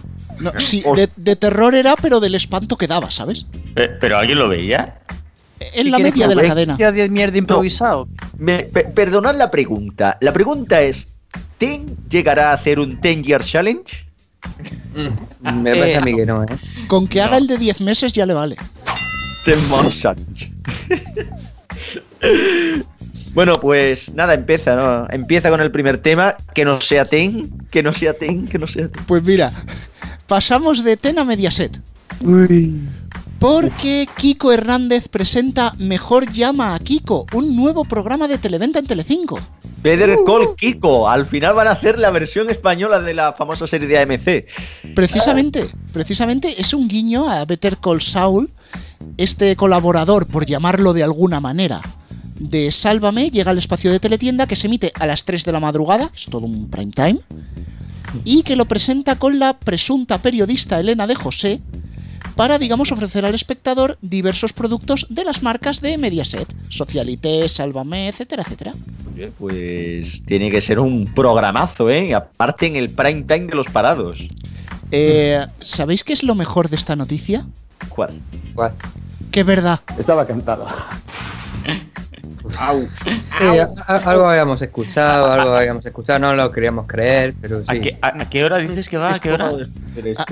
[0.59, 0.82] sí,
[1.18, 3.45] de, terror era, pero del espanto que daba, ¿sabes?
[3.76, 5.01] ¿Pero alguien lo veía?
[5.74, 6.78] En la media de la cadena.
[6.78, 8.07] de mierda improvisado.
[8.95, 10.18] perdonad la pregunta.
[10.22, 11.20] La pregunta es:
[11.57, 14.11] ¿TEN llegará a hacer un 10 Year Challenge?
[15.42, 16.48] Me parece a mí que no, ¿eh?
[16.88, 18.58] Con que haga el de 10 meses ya le vale.
[23.34, 25.08] Bueno, pues nada, empieza, ¿no?
[25.10, 28.68] Empieza con el primer tema, que no sea Ten, que no sea Ten, que no
[28.68, 29.04] sea Ten.
[29.06, 29.54] Pues mira,
[30.28, 31.80] pasamos de Ten a Mediaset.
[32.22, 32.76] Uy.
[33.39, 39.39] Porque Kiko Hernández presenta Mejor llama a Kiko, un nuevo programa de televenta en Telecinco.
[39.82, 43.88] Better Call Kiko, al final van a hacer la versión española de la famosa serie
[43.88, 44.94] de AMC.
[44.94, 48.50] Precisamente, precisamente es un guiño a Better Call Saul,
[49.18, 51.82] este colaborador, por llamarlo de alguna manera,
[52.38, 55.60] de Sálvame, llega al espacio de teletienda que se emite a las 3 de la
[55.60, 57.20] madrugada, es todo un prime time,
[58.24, 61.62] y que lo presenta con la presunta periodista Elena de José,
[62.42, 68.42] para, digamos, ofrecer al espectador diversos productos de las marcas de Mediaset, Socialité, Sálvame, etcétera,
[68.42, 68.74] etcétera.
[69.38, 72.16] Pues tiene que ser un programazo, ¿eh?
[72.16, 74.28] Aparte en el prime time de los parados.
[74.89, 77.46] Eh, ¿Sabéis qué es lo mejor de esta noticia?
[77.89, 78.20] ¿Cuál?
[78.56, 78.72] ¿Cuál?
[79.30, 79.82] Que verdad.
[80.00, 80.66] Estaba cantado.
[82.58, 87.92] algo habíamos escuchado, algo habíamos escuchado, no lo queríamos creer, pero sí.
[88.02, 89.14] ¿A qué, hora dices que va?
[89.14, 89.52] ¿A qué hora?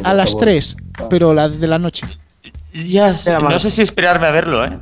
[0.03, 0.78] A, las 3,
[1.10, 2.05] pero la de la noche.
[2.74, 4.78] Ya no sé si esperarme a verlo, ¿eh?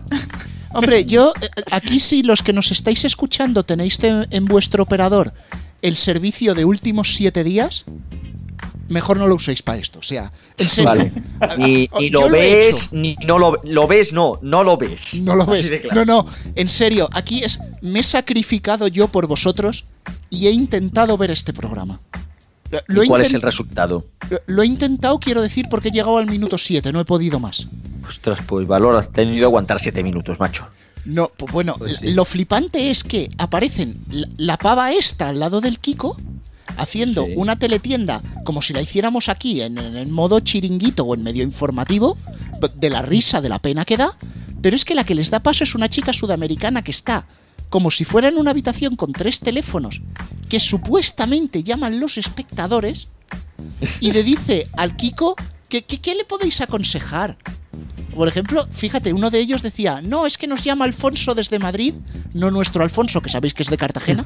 [0.73, 5.31] Hombre, yo, eh, aquí sí, los que nos estáis escuchando tenéis en vuestro operador
[5.81, 7.85] el servicio de últimos 7 días,
[8.89, 9.99] mejor no lo uséis para esto.
[9.99, 11.11] O sea, en serio.
[11.57, 15.15] Ni, lo ves, ni no lo, lo, ves, no, no lo ves.
[15.21, 15.71] No lo ves.
[15.93, 16.25] No, no,
[16.55, 19.85] en serio, aquí es, me he sacrificado yo por vosotros
[20.29, 21.99] y he intentado ver este programa.
[23.07, 24.05] ¿Cuál es el resultado?
[24.45, 27.67] Lo, he intentado, quiero decir, porque he llegado al minuto 7, no he podido más.
[28.07, 30.67] Ostras, pues valor, has tenido que aguantar 7 minutos, macho.
[31.05, 33.95] No, pues bueno, pues lo flipante es que aparecen
[34.35, 36.17] la pava esta al lado del Kiko
[36.77, 41.43] haciendo una teletienda como si la hiciéramos aquí en, el modo chiringuito o en medio
[41.43, 42.17] informativo,
[42.75, 44.17] de la risa, de la pena que da,
[44.61, 47.27] pero es que la que les da paso es una chica sudamericana que está
[47.69, 50.01] como si fuera en una habitación con tres teléfonos
[50.49, 53.09] que supuestamente llaman los espectadores
[53.99, 55.35] y le dice al Kiko
[55.69, 57.37] que, ¿qué le podéis aconsejar.
[58.15, 61.93] Por ejemplo, fíjate, uno de ellos decía, no, es que nos llama Alfonso desde Madrid,
[62.33, 64.25] no nuestro Alfonso, que sabéis que es de Cartagena.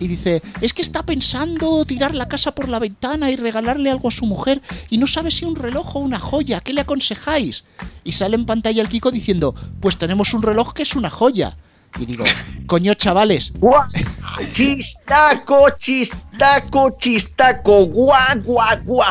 [0.00, 4.08] Y dice, es que está pensando tirar la casa por la ventana y regalarle algo
[4.08, 7.64] a su mujer y no sabe si un reloj o una joya, ¿qué le aconsejáis?
[8.02, 11.52] Y sale en pantalla el Kiko diciendo, pues tenemos un reloj que es una joya.
[11.98, 12.24] Y digo,
[12.66, 13.52] coño chavales.
[14.52, 19.06] Chistaco, chistaco, chistaco, guau, guau, guau.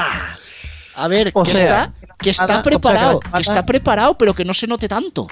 [0.95, 3.65] a ver, O que, sea, está, que está o sea, que la preparado, que está
[3.65, 5.27] preparado, pero que no se note tanto.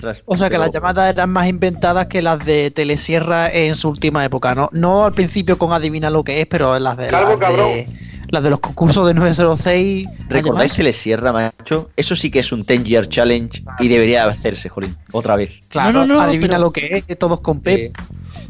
[0.00, 3.76] Ostras, O sea que pero- las llamadas eran más inventadas que las de Telesierra en
[3.76, 4.70] su última época, ¿no?
[4.72, 7.86] No al principio con adivina lo que es, pero las de, Calvo, las de,
[8.30, 10.08] las de los concursos de 906.
[10.28, 11.90] ¿Recordáis Sierra, macho?
[11.96, 14.96] Eso sí que es un 10 year challenge y debería hacerse, Jolín.
[15.12, 15.60] Otra vez.
[15.68, 17.94] Claro, No, no, no, adivina pero- lo que es, que todos con Pep.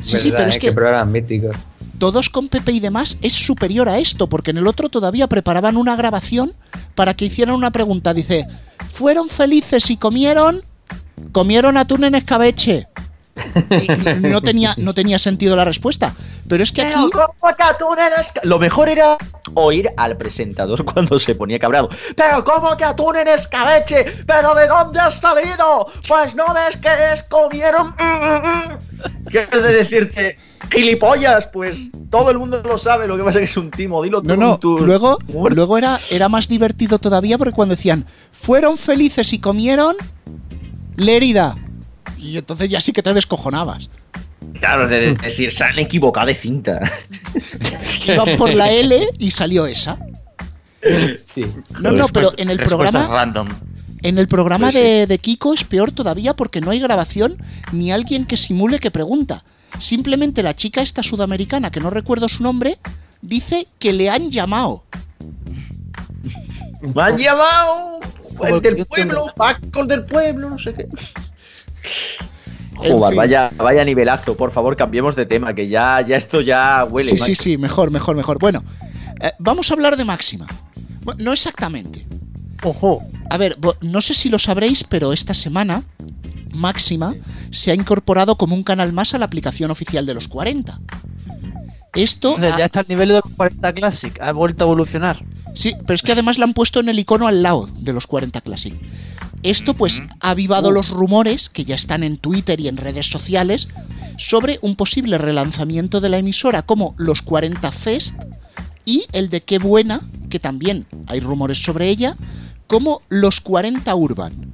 [0.03, 0.59] Sí, sí, pero es ¿eh?
[0.61, 1.57] que Qué programas míticos.
[1.99, 5.77] todos con Pepe y demás es superior a esto, porque en el otro todavía preparaban
[5.77, 6.53] una grabación
[6.95, 8.15] para que hicieran una pregunta.
[8.15, 8.47] Dice,
[8.93, 10.61] ¿fueron felices y comieron?
[11.33, 12.87] Comieron atún en escabeche.
[13.71, 16.15] Y, no, tenía, no tenía sentido la respuesta.
[16.49, 16.95] Pero es que aquí...
[17.13, 19.17] Pero, ¿cómo que atún en esca- Lo mejor era
[19.55, 21.89] oír al presentador cuando se ponía cabreado.
[22.17, 24.05] Pero ¿cómo que atún en escabeche?
[24.27, 25.87] ¿Pero de dónde has salido?
[26.07, 27.95] Pues no ves que es comieron.
[27.99, 29.27] Mm, mm, mm.
[29.31, 30.37] ¿Qué es de decirte?
[30.71, 31.77] Gilipollas, pues
[32.11, 34.29] todo el mundo lo sabe, lo que pasa es que es un timo, dilo tú
[34.29, 39.33] No, no, tu- luego, luego era, era más divertido todavía porque cuando decían, fueron felices
[39.33, 39.97] y comieron
[41.01, 41.57] Lérida.
[42.19, 43.89] Y entonces ya sí que te descojonabas.
[44.59, 46.81] Claro, de de decir, se han equivocado de cinta.
[48.07, 49.99] Iban por la L y salió esa.
[51.25, 51.45] Sí.
[51.81, 53.49] No, no, pero en el programa, random.
[54.03, 54.81] en el programa Pues sí.
[54.81, 57.37] de, de Kiko es peor todavía porque no hay grabación
[57.73, 59.43] ni alguien que simule que pregunta.
[59.79, 62.79] Simplemente la chica esta sudamericana, que no recuerdo su nombre,
[63.23, 64.85] dice que le han llamado.
[66.95, 68.01] Me han llamado
[68.47, 70.89] el del pueblo, Paco el del pueblo, no sé qué.
[72.77, 77.11] Joder, vaya, vaya nivelazo, por favor, cambiemos de tema, que ya, ya esto ya huele.
[77.11, 77.43] Sí, sí, macho.
[77.43, 78.39] sí, mejor, mejor, mejor.
[78.39, 78.65] Bueno,
[79.21, 80.47] eh, vamos a hablar de Máxima.
[81.03, 82.07] Bueno, no exactamente.
[82.63, 83.03] Ojo.
[83.29, 85.83] A ver, no sé si lo sabréis, pero esta semana
[86.55, 87.15] Máxima
[87.51, 90.81] se ha incorporado como un canal más a la aplicación oficial de los 40.
[91.95, 92.35] Esto...
[92.35, 94.21] O sea, ya está al nivel de los 40 Classic.
[94.21, 95.25] Ha vuelto a evolucionar.
[95.55, 98.07] Sí, pero es que además la han puesto en el icono al lado de los
[98.07, 98.75] 40 Classic.
[99.43, 103.69] Esto pues ha avivado los rumores que ya están en Twitter y en redes sociales
[104.19, 108.17] sobre un posible relanzamiento de la emisora como los 40 Fest
[108.85, 112.17] y el de Qué Buena, que también hay rumores sobre ella,
[112.67, 114.53] como los 40 Urban.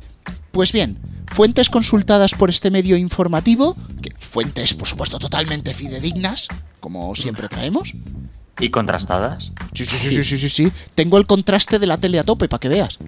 [0.52, 0.98] Pues bien,
[1.32, 6.46] fuentes consultadas por este medio informativo, que fuentes por supuesto totalmente fidedignas,
[6.80, 7.94] como siempre traemos,
[8.58, 9.52] ¿Y contrastadas?
[9.74, 10.72] Sí, sí, sí, sí, sí, sí, sí.
[10.94, 12.98] Tengo el contraste de la tele a tope para que veas.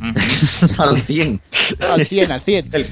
[0.78, 1.40] Al 100.
[1.88, 2.68] Al 100, al 100.
[2.72, 2.86] El-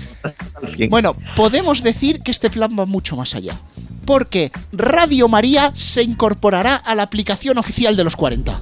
[0.55, 0.89] al 100.
[0.91, 3.57] Bueno, podemos decir que este plan va mucho más allá.
[4.05, 8.61] Porque Radio María se incorporará a la aplicación oficial de los 40.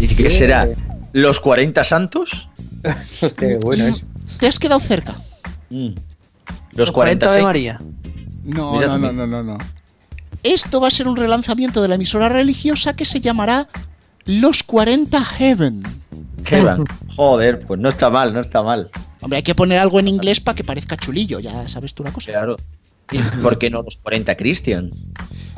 [0.00, 0.68] ¿Y qué será?
[1.12, 2.48] ¿Los 40 santos?
[3.22, 4.04] Hostia, qué bueno es.
[4.40, 5.14] Te has quedado cerca.
[5.70, 5.90] Mm.
[6.72, 7.80] Los 40 de se- María.
[8.48, 9.58] No, no, no, no, no, no.
[10.42, 13.68] Esto va a ser un relanzamiento de la emisora religiosa que se llamará
[14.24, 15.82] Los 40 Heaven.
[17.16, 18.90] Joder, pues no está mal, no está mal.
[19.20, 22.12] Hombre, hay que poner algo en inglés para que parezca chulillo, ya sabes tú la
[22.12, 22.30] cosa.
[22.30, 22.56] Claro.
[23.10, 24.90] ¿Y por qué no los 40 Christian?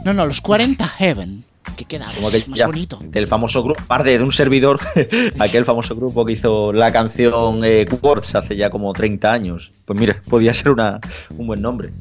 [0.05, 1.45] No, no, los 40 Heaven.
[1.76, 2.99] Que queda Como que más ya- bonito.
[3.03, 4.80] Del famoso grupo, aparte de un servidor,
[5.38, 9.70] aquel famoso grupo que hizo la canción eh, Quartz hace ya como 30 años.
[9.84, 11.01] Pues mira, podía ser una,
[11.36, 11.93] un buen nombre.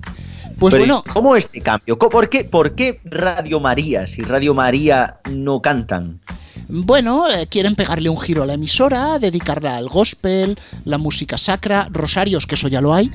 [0.60, 1.97] Pues Pero, bueno, ¿Cómo este cambio?
[1.97, 4.05] ¿Cómo- ¿Por qué, ¿Por qué Radio María?
[4.07, 6.20] Si Radio María no cantan.
[6.68, 11.88] Bueno, eh, quieren pegarle un giro a la emisora, dedicarla al gospel, la música sacra,
[11.91, 13.10] rosarios, que eso ya lo hay,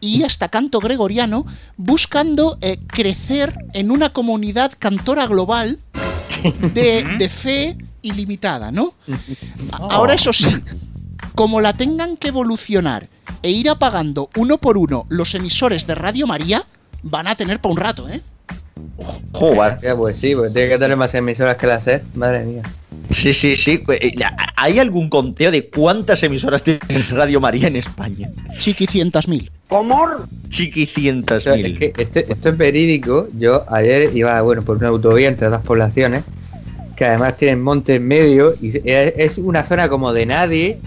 [0.00, 5.78] y hasta canto gregoriano, buscando eh, crecer en una comunidad cantora global
[6.74, 8.92] de, de fe ilimitada, ¿no?
[9.72, 10.54] Ahora eso sí,
[11.34, 13.08] como la tengan que evolucionar
[13.42, 16.64] e ir apagando uno por uno los emisores de Radio María,
[17.02, 18.20] van a tener para un rato, ¿eh?
[19.32, 19.78] Joder.
[19.82, 22.02] Ya, pues sí, porque tiene que tener más emisoras que la SER.
[22.14, 22.62] Madre mía.
[23.10, 23.82] Sí, sí, sí.
[23.88, 24.14] Eh,
[24.56, 26.80] ¿Hay algún conteo de cuántas emisoras tiene
[27.10, 28.28] Radio María en España?
[28.58, 29.50] Chiquicientas mil.
[30.48, 31.72] Chiquicientas O sea, mil.
[31.72, 33.28] es que esto, esto es verídico.
[33.36, 36.24] Yo ayer iba, bueno, por una autovía entre las poblaciones,
[36.96, 40.78] que además tienen monte en medio, y es una zona como de nadie,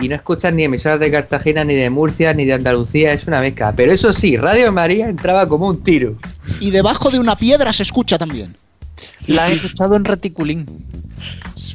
[0.00, 3.40] y no escuchas ni emisoras de Cartagena, ni de Murcia, ni de Andalucía, es una
[3.40, 3.72] mezcla.
[3.74, 6.16] Pero eso sí, Radio María entraba como un tiro.
[6.60, 8.56] Y debajo de una piedra se escucha también.
[9.26, 10.66] La he escuchado en Reticulín.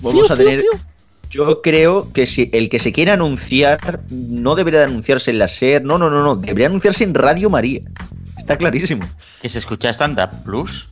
[0.02, 0.70] Vamos Fiu, a tener fiu.
[1.30, 5.48] Yo creo que si el que se quiere anunciar no debería de anunciarse en la
[5.48, 7.82] SER, no, no, no, no, debería anunciarse en Radio María.
[8.38, 9.04] Está clarísimo.
[9.42, 10.88] ¿Que se escucha Stand Up Plus?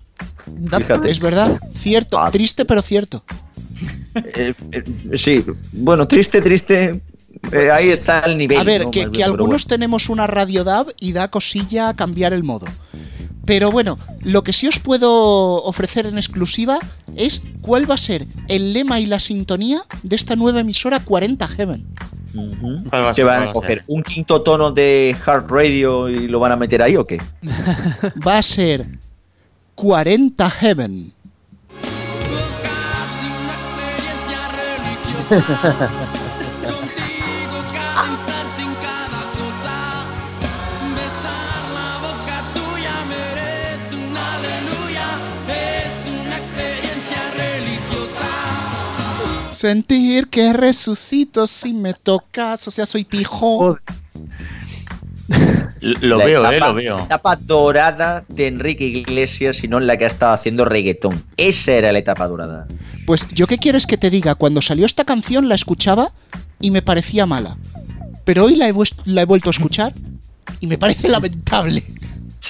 [0.78, 1.12] Fíjate.
[1.12, 2.32] Es verdad, cierto, Ah.
[2.32, 3.24] triste pero cierto.
[4.16, 4.84] Eh, eh,
[5.18, 7.00] sí, bueno, triste, triste.
[7.52, 8.58] Eh, ahí está el nivel.
[8.60, 8.92] A ver, ¿no?
[8.92, 12.66] que, algunos tenemos una radio DAB y da cosilla cambiar el modo.
[13.46, 16.80] Pero bueno, lo que sí os puedo ofrecer en exclusiva
[17.16, 21.48] es cuál va a ser el lema y la sintonía de esta nueva emisora 40
[21.48, 21.86] Heaven.
[22.34, 22.52] bueno.
[22.52, 22.90] Ujú.
[22.90, 23.26] ¿Cuál va a ¿Que ser?
[23.26, 26.56] van ¿Cuál a a coger un quinto tono de hard radio y lo van a
[26.56, 27.20] meter ahí o qué?
[28.26, 28.88] Va a ser
[29.76, 31.14] 40 Heaven.
[49.62, 53.78] Sentir que resucito si me tocas, o sea, soy pijo.
[55.82, 56.98] Lo La veo, etapa- eh, lo veo.
[56.98, 61.24] La etapa dorada de Enrique Iglesias y no en la que ha estado haciendo reggaetón.
[61.38, 62.68] Esa era la etapa dorada.
[63.06, 66.12] Pues yo qué quieres que te diga, cuando salió esta canción la escuchaba
[66.60, 67.56] y me parecía mala.
[68.26, 68.74] Pero hoy la he,
[69.06, 69.94] la he vuelto a escuchar
[70.60, 71.84] y me parece lamentable.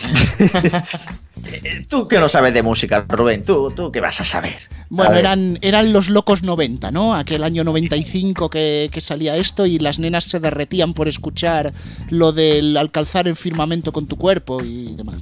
[1.45, 4.57] Eh, Tú que no sabes de música, Rubén, tú, tú qué vas a saber.
[4.89, 7.15] Bueno, A eran, eran los locos 90, ¿no?
[7.15, 11.71] Aquel año 95 que, que salía esto y las nenas se derretían por escuchar
[12.09, 15.17] lo del alcanzar el firmamento con tu cuerpo y demás.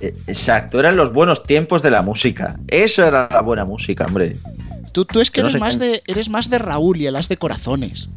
[0.00, 2.58] Eh, Exacto, eran los buenos tiempos de la música.
[2.68, 4.36] Eso era la buena música, hombre.
[4.92, 7.16] Tú, tú es que Que no eres más, de, eres más de Raúl y el
[7.16, 8.08] as de corazones.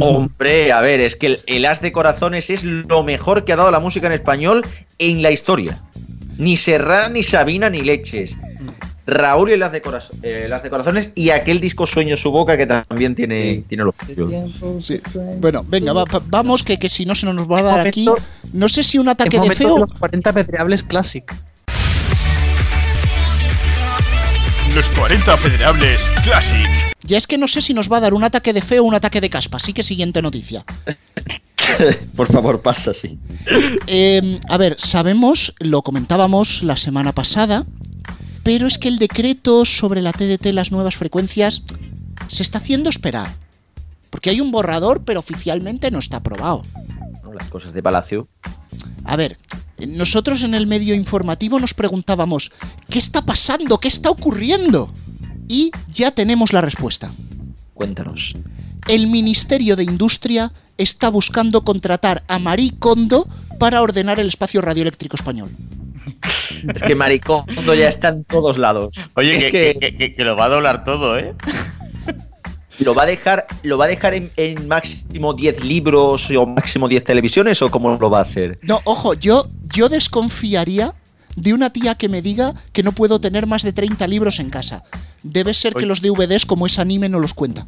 [0.00, 3.56] Hombre, a ver, es que el, el As de Corazones es lo mejor que ha
[3.56, 4.64] dado la música en español
[4.98, 5.82] en la historia.
[6.42, 8.34] Ni Serrat, ni Sabina, ni Leches.
[9.06, 9.82] Raúl y el As de,
[10.22, 13.64] eh, de Corazones y aquel disco Sueño su boca que también tiene, Sí.
[13.68, 14.28] tiene lo suyo.
[14.80, 15.00] Sí.
[15.40, 18.06] Bueno, venga, va- va- vamos, que, que si no se nos va a dar aquí.
[18.52, 19.78] No sé si un ataque de feo.
[19.78, 21.24] los 40 apedreables Classic.
[24.74, 26.91] Los 40 Federables Classic.
[27.04, 28.86] Ya es que no sé si nos va a dar un ataque de feo o
[28.86, 29.56] un ataque de caspa.
[29.56, 30.64] Así que siguiente noticia.
[32.16, 33.18] Por favor, pasa, sí.
[33.86, 37.64] Eh, a ver, sabemos, lo comentábamos la semana pasada,
[38.42, 41.62] pero es que el decreto sobre la TDT, las nuevas frecuencias,
[42.28, 43.30] se está haciendo esperar.
[44.10, 46.62] Porque hay un borrador, pero oficialmente no está aprobado.
[47.32, 48.28] Las cosas de Palacio.
[49.04, 49.38] A ver,
[49.88, 52.52] nosotros en el medio informativo nos preguntábamos,
[52.88, 53.78] ¿qué está pasando?
[53.78, 54.92] ¿Qué está ocurriendo?
[55.48, 57.10] Y ya tenemos la respuesta.
[57.74, 58.34] Cuéntanos.
[58.88, 63.28] El Ministerio de Industria está buscando contratar a Marie Kondo
[63.58, 65.50] para ordenar el espacio radioeléctrico español.
[66.74, 68.94] Es que Maricondo ya está en todos lados.
[69.14, 71.34] Oye, Es que, que- que- que- que lo va a doblar todo, ¿eh?
[72.78, 76.88] ¿Lo va a dejar, lo va a dejar en, en máximo 10 libros o máximo
[76.88, 78.58] 10 televisiones o cómo lo va a hacer?
[78.62, 80.94] No, ojo, yo, yo desconfiaría
[81.36, 84.50] de una tía que me diga que no puedo tener más de 30 libros en
[84.50, 84.84] casa.
[85.22, 87.66] Debe ser que los DVDs, como es anime, no los cuenta.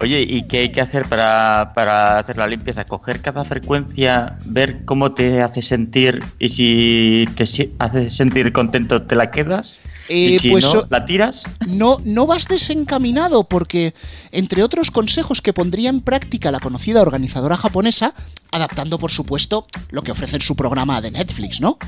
[0.00, 2.84] Oye, ¿y qué hay que hacer para, para hacer la limpieza?
[2.84, 9.16] Coger cada frecuencia, ver cómo te hace sentir y si te hace sentir contento te
[9.16, 11.44] la quedas Eh, y si pues no, la tiras.
[11.64, 13.94] no, no vas desencaminado porque,
[14.32, 18.12] entre otros consejos que pondría en práctica la conocida organizadora japonesa,
[18.52, 21.78] adaptando por supuesto lo que ofrece en su programa de Netflix, ¿no?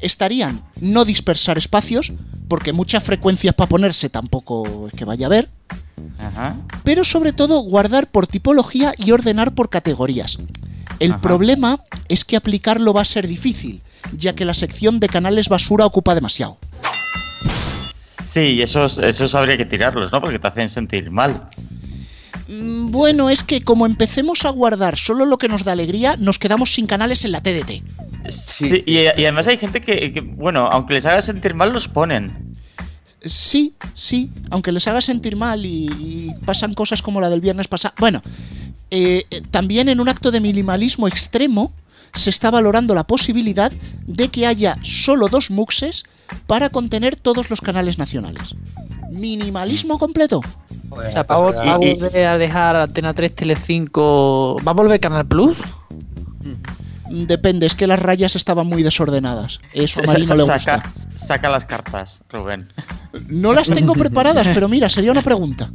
[0.00, 2.12] Estarían no dispersar espacios,
[2.48, 5.48] porque muchas frecuencias para ponerse tampoco es que vaya a haber,
[6.18, 6.56] Ajá.
[6.84, 10.38] pero sobre todo guardar por tipología y ordenar por categorías.
[11.00, 11.22] El Ajá.
[11.22, 13.82] problema es que aplicarlo va a ser difícil,
[14.16, 16.58] ya que la sección de canales basura ocupa demasiado.
[18.24, 20.20] Sí, esos, esos habría que tirarlos, ¿no?
[20.20, 21.48] Porque te hacen sentir mal.
[22.48, 26.38] Mm, Bueno, es que como empecemos a guardar solo lo que nos da alegría, nos
[26.38, 27.82] quedamos sin canales en la TDT.
[28.28, 31.88] Sí, y, y además hay gente que, que, bueno, aunque les haga sentir mal, los
[31.88, 32.54] ponen.
[33.20, 37.68] Sí, sí, aunque les haga sentir mal y, y pasan cosas como la del viernes
[37.68, 37.94] pasado.
[37.98, 38.20] Bueno,
[38.90, 41.72] eh, eh, también en un acto de minimalismo extremo
[42.14, 43.72] se está valorando la posibilidad
[44.06, 46.04] de que haya solo dos muxes
[46.46, 48.54] para contener todos los canales nacionales.
[49.10, 50.40] ¿Minimalismo completo?
[50.94, 54.56] O sea, va, a vol- Y- va a y- volver a dejar Antena 3, Telecinco.
[54.66, 55.58] ¿Va a volver Canal Plus?
[57.10, 59.60] Mm, Depende, es que las rayas estaban muy desordenadas.
[59.72, 61.10] Eso a no le saca, gusta.
[61.26, 62.66] saca las cartas, Rubén.
[63.28, 65.70] No las tengo preparadas, pero mira, sería una pregunta.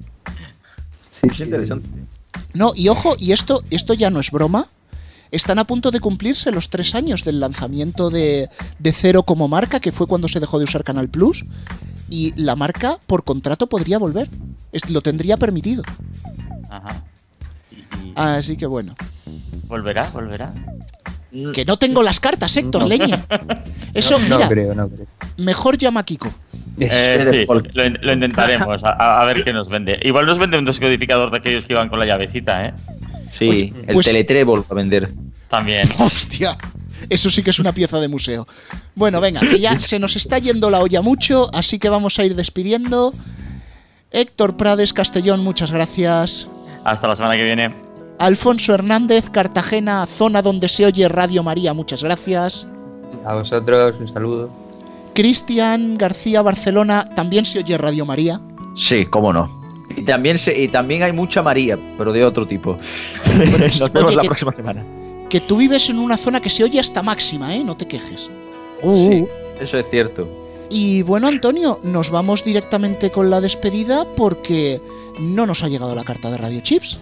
[1.12, 1.88] Sí, Es interesante.
[2.54, 4.68] No, y ojo, y esto, esto ya no es broma.
[5.32, 8.50] Están a punto de cumplirse los tres años del lanzamiento de,
[8.80, 11.46] de Cero como marca, que fue cuando se dejó de usar Canal Plus.
[12.10, 14.28] Y la marca, por contrato, podría volver.
[14.72, 15.84] Es- lo tendría permitido.
[16.70, 17.04] Ajá.
[18.16, 18.96] Así que bueno.
[19.68, 20.10] ¿Volverá?
[20.12, 20.52] ¿Volverá?
[21.54, 23.24] Que no tengo las cartas, Héctor, leña.
[23.94, 25.06] Eso, No mira, creo, no creo.
[25.38, 26.32] mejor llama a Kiko.
[26.80, 30.00] Eh, de sí, lo, in- lo intentaremos, a, a- a ver qué nos vende.
[30.02, 32.74] Igual nos vende un descodificador de aquellos que iban con la llavecita, ¿eh?
[33.32, 35.10] Sí, el Pues- teletrébol a vender.
[35.50, 35.90] También.
[36.00, 36.58] Hostia,
[37.10, 38.48] eso sí que es una pieza de museo.
[38.96, 42.24] Bueno, venga, que ya se nos está yendo la olla mucho, así que vamos a
[42.26, 43.14] ir despidiendo.
[44.12, 46.48] Héctor Prades Castellón, muchas gracias.
[46.84, 47.74] Hasta la semana que viene.
[48.20, 52.68] Alfonso Hernández, Cartagena, zona donde se oye Radio María, muchas gracias.
[53.26, 54.50] A vosotros un saludo.
[55.16, 58.40] Cristian García, Barcelona, también se oye Radio María.
[58.76, 59.59] Sí, cómo no.
[59.96, 62.78] Y también, se, y también hay mucha María, pero de otro tipo.
[63.80, 64.84] Nos vemos oye, la que- próxima semana.
[65.30, 67.64] Que tú vives en una zona que se oye hasta máxima, ¿eh?
[67.64, 68.30] No te quejes.
[68.84, 69.26] Sí,
[69.60, 70.28] eso es cierto.
[70.72, 74.80] Y bueno, Antonio, nos vamos directamente con la despedida porque
[75.20, 77.00] no nos ha llegado la carta de Radio Chips.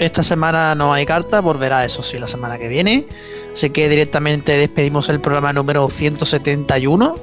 [0.00, 3.06] Esta semana no hay carta, volverá eso sí la semana que viene.
[3.52, 7.14] Así que directamente despedimos el programa número 171.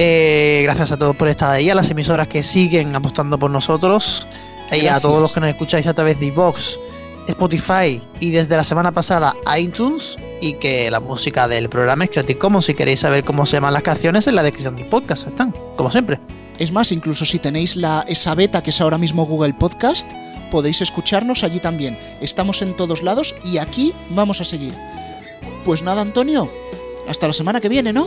[0.00, 4.28] Eh, gracias a todos por estar ahí, a las emisoras que siguen apostando por nosotros,
[4.70, 6.78] y a todos los que nos escucháis a través de iVoox,
[7.26, 10.16] Spotify y desde la semana pasada iTunes.
[10.40, 12.66] Y que la música del programa es Creative Commons.
[12.66, 15.90] Si queréis saber cómo se llaman las canciones, en la descripción del podcast están, como
[15.90, 16.20] siempre.
[16.58, 20.08] Es más, incluso si tenéis la, esa beta que es ahora mismo Google Podcast,
[20.52, 21.98] podéis escucharnos allí también.
[22.20, 24.74] Estamos en todos lados y aquí vamos a seguir.
[25.64, 26.48] Pues nada, Antonio,
[27.08, 28.06] hasta la semana que viene, ¿no?